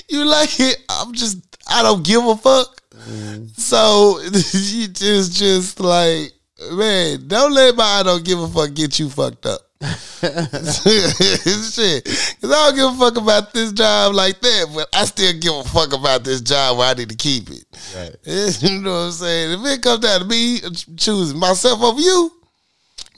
[0.09, 0.79] You like it?
[0.89, 1.39] I'm just,
[1.69, 2.81] I don't give a fuck.
[2.93, 3.59] Mm.
[3.59, 6.33] So you just, just like,
[6.73, 9.61] man, don't let my I don't give a fuck get you fucked up.
[10.21, 10.35] Shit,
[12.05, 15.55] because I don't give a fuck about this job like that, but I still give
[15.55, 17.65] a fuck about this job where I need to keep it.
[17.97, 18.15] Right.
[18.61, 19.59] You know what I'm saying?
[19.59, 20.61] If it comes down to me
[20.97, 22.31] choosing myself over you,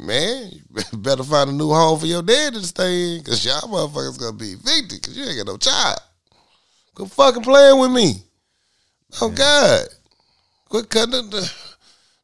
[0.02, 0.62] man, you
[0.98, 4.36] better find a new home for your dad to stay in because y'all motherfuckers gonna
[4.36, 5.98] be evicted because you ain't got no child.
[6.94, 8.14] Quit fucking playing with me.
[9.20, 9.86] Oh, God.
[10.68, 11.52] Quit cutting the.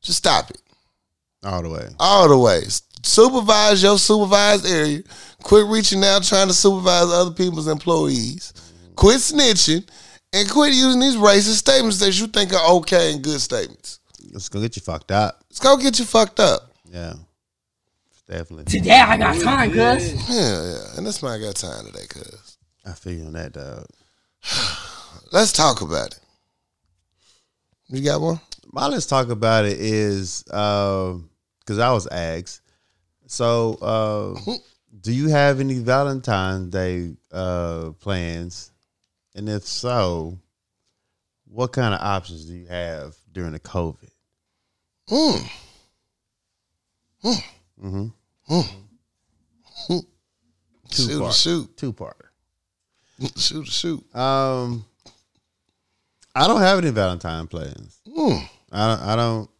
[0.00, 0.60] Just stop it.
[1.42, 1.88] All the way.
[1.98, 2.62] All the way.
[3.02, 5.02] Supervise your supervised area.
[5.42, 8.52] Quit reaching out trying to supervise other people's employees.
[8.96, 9.88] Quit snitching
[10.32, 14.00] and quit using these racist statements that you think are okay and good statements.
[14.34, 15.44] It's gonna get you fucked up.
[15.50, 16.72] It's gonna get you fucked up.
[16.90, 17.14] Yeah.
[18.28, 18.66] Definitely.
[18.66, 20.28] Today I got time, cuz.
[20.28, 20.96] Yeah, yeah.
[20.96, 22.58] And that's why I got time today, cuz.
[22.84, 23.86] I feel you on that, dog.
[25.32, 26.20] Let's talk about it.
[27.88, 28.40] You got one?
[28.70, 32.60] My let's talk about it is because I was asked.
[33.26, 34.52] So, uh,
[35.00, 38.72] do you have any Valentine's Day uh, plans?
[39.34, 40.38] And if so,
[41.46, 44.10] what kind of options do you have during the COVID?
[45.08, 45.50] Mm.
[47.24, 48.08] Mm-hmm.
[50.90, 51.34] Shoot, part.
[51.34, 52.12] shoot, Two parter.
[53.36, 54.16] shoot, shoot.
[54.16, 54.84] Um,
[56.34, 58.00] I don't have any Valentine plans.
[58.08, 58.48] Mm.
[58.72, 59.02] I don't.
[59.08, 59.50] I don't.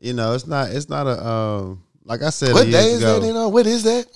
[0.00, 0.70] You know, it's not.
[0.70, 1.26] It's not a.
[1.26, 3.20] Um, like I said What day is ago.
[3.20, 3.26] that?
[3.26, 4.06] You know, what is that?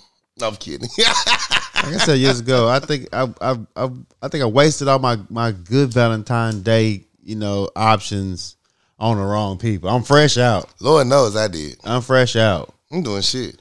[0.40, 0.88] No, I'm kidding.
[0.98, 3.90] like I said years ago, I think I, I I
[4.22, 8.56] I think I wasted all my my good Valentine Day, you know, options
[8.98, 9.88] on the wrong people.
[9.90, 10.68] I'm fresh out.
[10.80, 11.76] Lord knows I did.
[11.84, 12.74] I'm fresh out.
[12.90, 13.60] I'm doing shit.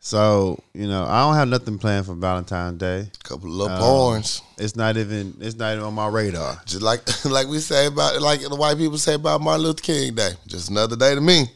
[0.00, 3.08] So you know, I don't have nothing planned for Valentine's Day.
[3.22, 4.42] couple of little Um, porns.
[4.58, 5.34] It's not even.
[5.40, 6.60] It's not even on my radar.
[6.66, 10.14] Just like like we say about like the white people say about Martin Luther King
[10.14, 10.32] Day.
[10.46, 11.46] Just another day to me.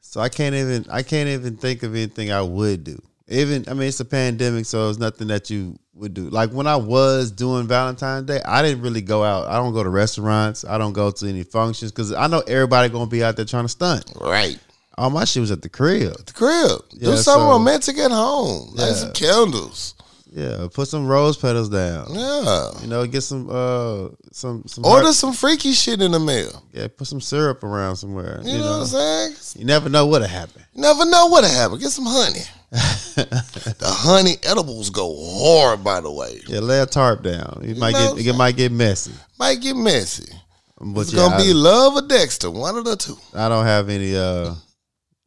[0.00, 0.86] So I can't even.
[0.90, 2.98] I can't even think of anything I would do.
[3.28, 6.30] Even I mean, it's a pandemic, so it's nothing that you would do.
[6.30, 9.48] Like when I was doing Valentine's Day, I didn't really go out.
[9.48, 10.64] I don't go to restaurants.
[10.64, 13.64] I don't go to any functions because I know everybody gonna be out there trying
[13.64, 14.10] to stunt.
[14.18, 14.58] Right.
[14.98, 16.14] All my shit was at the crib.
[16.26, 16.80] The crib.
[16.90, 18.70] Do Yeah, something so- romantic at home.
[18.74, 18.94] Light Yeah.
[18.94, 19.94] some candles.
[20.34, 22.06] Yeah, put some rose petals down.
[22.14, 22.70] Yeah.
[22.80, 26.62] You know, get some uh some some Order heart- some freaky shit in the mail.
[26.72, 28.40] yeah, put some syrup around somewhere.
[28.42, 29.34] You, know, what I'm saying?
[29.58, 30.62] You never know what'll happen.
[30.74, 31.78] You never know what'll happen.
[31.78, 32.44] Get some honey.
[32.72, 36.40] the honey edibles go hard, by the way.
[36.48, 37.60] Yeah, lay a tarp down.
[37.64, 39.12] You might get it might get messy.
[39.38, 40.32] Might get messy.
[40.80, 43.18] But It's yeah, gonna be love or Dexter, one of the two.
[43.34, 44.54] I don't have any uh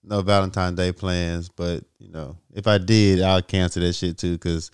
[0.05, 4.33] no Valentine's Day plans, but you know, if I did, I'll cancel that shit too
[4.33, 4.71] because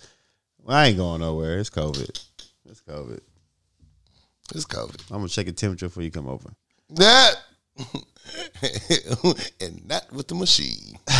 [0.67, 1.59] I ain't going nowhere.
[1.59, 2.23] It's COVID.
[2.69, 3.19] It's COVID.
[4.53, 5.11] It's COVID.
[5.11, 6.49] I'm gonna check your temperature before you come over.
[6.89, 7.35] That
[9.61, 10.99] and not with the machine.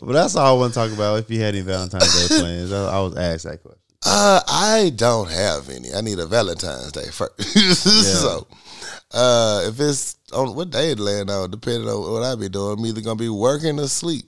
[0.00, 1.18] But that's all I want to talk about.
[1.18, 3.80] If you had any Valentine's Day plans, I, I was asked that question.
[4.06, 5.92] Uh, I don't have any.
[5.92, 7.42] I need a Valentine's Day first.
[8.22, 8.46] so,
[9.12, 12.78] uh, if it's on what day it land on, depending on what I be doing,
[12.78, 14.26] I'm either gonna be working or sleep.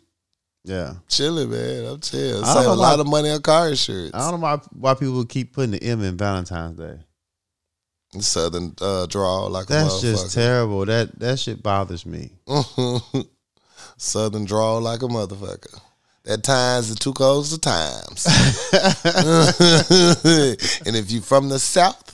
[0.65, 1.87] Yeah, Chilling, man.
[1.87, 2.45] I'm chill.
[2.45, 4.13] Save a lot why- of money on car insurance.
[4.15, 6.99] I don't know why, why people keep putting the M in Valentine's Day.
[8.19, 10.85] Southern uh, draw like That's just terrible.
[10.85, 12.33] That that shit bothers me.
[13.97, 15.81] Southern draw like a motherfucker.
[16.27, 18.27] At times, the two codes of times.
[20.87, 22.10] and if you from the south,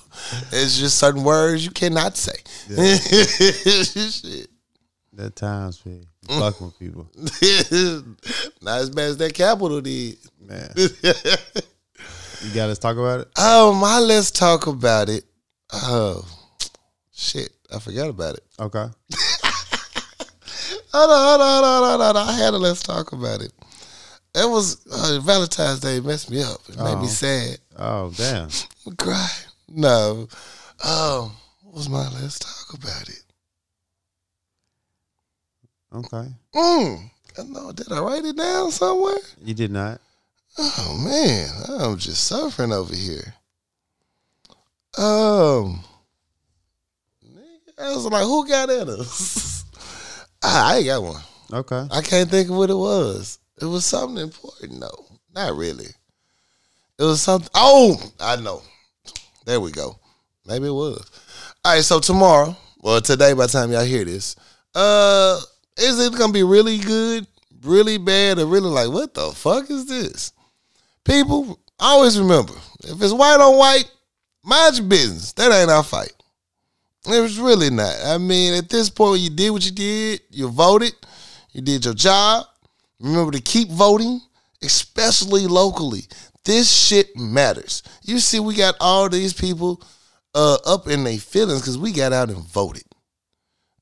[0.52, 2.36] it's just certain words you cannot say.
[2.68, 4.48] Shit.
[5.14, 5.82] That times
[6.26, 6.40] Mm.
[6.40, 7.06] fucking with people,
[8.62, 10.16] Not as bad as that capital did.
[10.40, 10.72] man.
[10.76, 13.28] you got us talk about it.
[13.38, 15.24] Oh my, let's talk about it.
[15.72, 16.24] Oh
[17.14, 18.44] shit, I forgot about it.
[18.58, 18.86] Okay.
[20.92, 22.28] Hold on, hold on, hold on, hold on.
[22.28, 23.52] I had a let's talk about it.
[24.34, 26.00] It was uh, Valentine's Day.
[26.00, 26.60] Messed me up.
[26.68, 27.06] It made me Oh.
[27.06, 27.58] sad.
[27.78, 28.48] Oh damn.
[28.86, 29.45] I cried.
[29.68, 30.28] No.
[30.84, 31.32] Oh,
[31.64, 33.22] was my let's talk about it?
[35.94, 36.28] Okay.
[36.54, 37.10] Mm.
[37.38, 37.72] I know.
[37.72, 39.18] Did I write it down somewhere?
[39.42, 40.00] You did not.
[40.58, 43.34] Oh man, I'm just suffering over here.
[44.96, 45.80] Um,
[47.78, 49.64] I was like, who got at us?
[50.42, 51.22] I ain't got one.
[51.52, 51.86] Okay.
[51.90, 53.38] I can't think of what it was.
[53.60, 55.04] It was something important, though.
[55.34, 55.88] Not really.
[56.98, 57.50] It was something.
[57.54, 58.62] Oh, I know.
[59.46, 59.98] There we go.
[60.44, 61.08] Maybe it was.
[61.64, 61.84] All right.
[61.84, 64.34] So tomorrow, well, today, by the time y'all hear this,
[64.74, 65.40] uh,
[65.78, 67.26] is it gonna be really good,
[67.62, 70.32] really bad, or really like what the fuck is this?
[71.04, 72.54] People, always remember
[72.84, 73.90] if it's white on white,
[74.42, 75.32] mind your business.
[75.34, 76.12] That ain't our fight.
[77.06, 77.94] It was really not.
[78.04, 80.22] I mean, at this point, you did what you did.
[80.30, 80.92] You voted.
[81.52, 82.46] You did your job.
[82.98, 84.20] Remember to keep voting,
[84.60, 86.02] especially locally.
[86.46, 87.82] This shit matters.
[88.02, 89.82] You see, we got all these people
[90.32, 92.84] uh, up in their feelings because we got out and voted.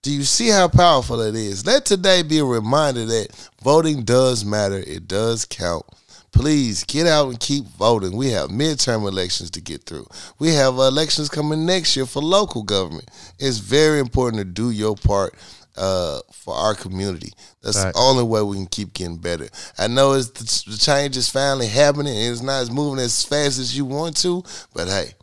[0.03, 1.67] Do you see how powerful it is?
[1.67, 4.79] Let today be a reminder that voting does matter.
[4.79, 5.85] It does count.
[6.33, 8.17] Please get out and keep voting.
[8.17, 10.07] We have midterm elections to get through.
[10.39, 13.11] We have elections coming next year for local government.
[13.39, 15.35] It's very important to do your part
[15.77, 17.33] uh, for our community.
[17.63, 17.93] That's Right.
[17.93, 19.49] the only way we can keep getting better.
[19.79, 20.29] I know it's
[20.65, 23.85] the, the change is finally happening and it's not as moving as fast as you
[23.85, 24.43] want to,
[24.75, 25.15] but hey,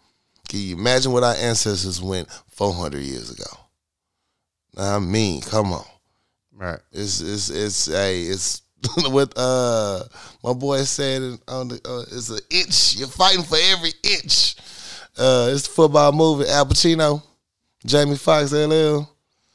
[0.50, 3.46] can you imagine what our ancestors went 400 years ago?
[4.78, 5.86] I mean, come on.
[6.56, 6.80] Right.
[6.92, 8.62] It's it's it's hey it's
[9.10, 10.04] what uh
[10.44, 12.96] my boy said on the uh, it's an inch.
[12.98, 14.56] You're fighting for every inch.
[15.18, 16.48] Uh, it's the football movie.
[16.50, 17.22] Al Pacino,
[17.86, 19.10] Jamie Foxx, LL.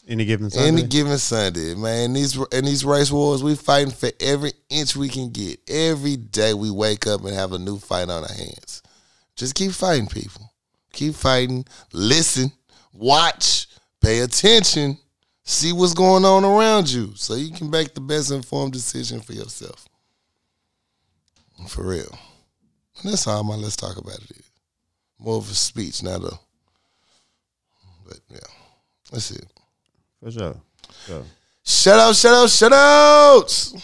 [0.09, 0.69] Any given Sunday.
[0.69, 2.13] Any given Sunday, man.
[2.13, 5.59] These in these race wars, we fighting for every inch we can get.
[5.69, 8.83] Every day we wake up and have a new fight on our hands.
[9.35, 10.53] Just keep fighting, people.
[10.93, 11.65] Keep fighting.
[11.93, 12.53] Listen,
[12.93, 13.67] watch,
[14.01, 14.97] pay attention,
[15.43, 19.33] see what's going on around you, so you can make the best informed decision for
[19.33, 19.89] yourself.
[21.69, 22.17] For real.
[23.03, 24.51] And that's all my let's talk about it is.
[25.19, 26.39] More of a speech, not a.
[28.07, 28.39] But yeah,
[29.11, 29.47] that's it.
[30.27, 30.57] For sure.
[31.07, 31.25] So
[31.65, 33.75] Shout out, shout out, shout outs.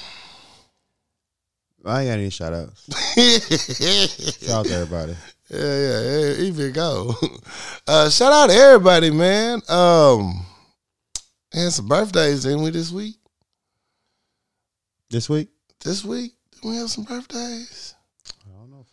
[1.84, 2.84] I ain't got any shout outs.
[4.44, 5.14] Shout out to everybody.
[5.48, 6.42] yeah, yeah, yeah.
[6.42, 7.14] even go.
[7.86, 9.62] Uh, shout out to everybody, man.
[9.68, 10.44] Um,
[11.52, 13.14] had some birthdays, didn't we, this week?
[15.10, 15.48] This week?
[15.84, 17.94] This week, did we have some birthdays?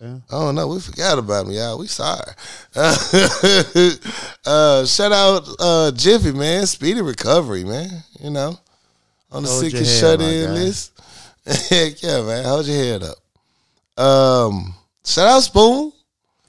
[0.02, 0.22] I don't know.
[0.32, 1.78] Oh no, we forgot about them, y'all.
[1.78, 2.32] We sorry.
[2.76, 2.96] uh,
[4.86, 6.66] shout out uh, Jiffy, man.
[6.68, 7.90] Speedy recovery, man.
[8.22, 8.58] You know,
[9.32, 10.94] on the Hold sick and shut in list.
[11.46, 12.46] Heck yeah, man.
[12.46, 13.18] Hold your head up.
[14.02, 14.74] Um,
[15.06, 15.92] shout out Spoon.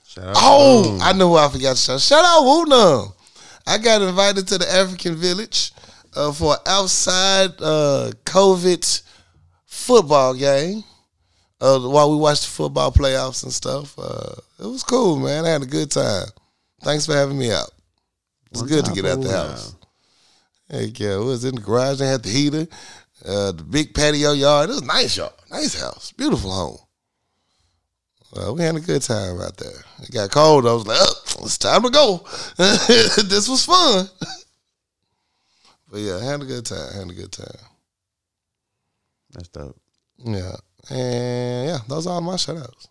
[0.07, 0.35] Shout out.
[0.37, 1.01] Oh, Boom.
[1.01, 1.99] I know who I forgot to shout.
[1.99, 3.13] Shout out Woonum.
[3.67, 5.73] I got invited to the African Village
[6.15, 9.01] uh, for outside uh, COVID
[9.65, 10.85] football game.
[11.61, 15.45] Uh, while we watched the football playoffs and stuff, uh, it was cool, man.
[15.45, 16.25] I had a good time.
[16.81, 17.69] Thanks for having me out.
[18.51, 19.75] It was good to get out the house.
[20.69, 21.99] Heck yeah, we was in the garage.
[21.99, 22.67] They had the heater,
[23.23, 24.69] uh, the big patio yard.
[24.69, 26.77] It was nice yard, nice house, beautiful home.
[28.35, 29.83] Uh, we had a good time out there.
[30.01, 30.65] It got cold.
[30.65, 32.25] I was like, oh, it's time to go.
[32.57, 34.07] this was fun.
[35.91, 36.89] but yeah, I had a good time.
[36.93, 37.47] I Had a good time.
[39.31, 39.79] That's dope.
[40.23, 40.55] Yeah.
[40.89, 42.87] And yeah, those are all my shout outs.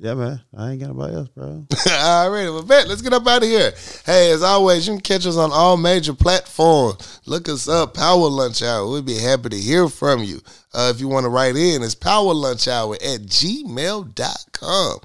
[0.00, 0.40] Yeah, man.
[0.56, 1.44] I ain't got nobody else, bro.
[1.90, 2.48] all right.
[2.48, 2.88] well, bet.
[2.88, 3.74] Let's get up out of here.
[4.06, 7.20] Hey, as always, you can catch us on all major platforms.
[7.26, 8.88] Look us up, Power Lunch Hour.
[8.88, 10.40] We'd be happy to hear from you.
[10.72, 14.98] Uh, if you want to write in, it's Power Lunch Hour at gmail.com.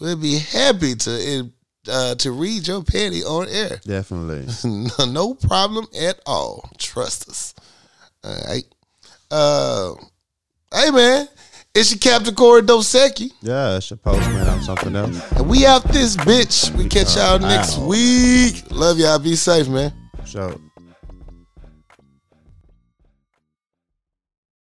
[0.00, 1.50] We'll be happy to
[1.90, 3.78] uh, to read your petty on air.
[3.84, 4.46] Definitely.
[4.98, 6.70] no, no problem at all.
[6.78, 7.54] Trust us.
[8.24, 8.64] All right.
[9.30, 9.94] Uh,
[10.74, 11.28] hey, man.
[11.72, 13.30] It's your Captain Corey Dosecki.
[13.42, 15.32] Yeah, it's your postman on something else.
[15.32, 16.74] And we out this bitch.
[16.76, 17.86] We catch y'all next Wow.
[17.86, 18.64] week.
[18.70, 19.20] Love y'all.
[19.20, 19.92] Be safe, man.
[20.24, 20.60] So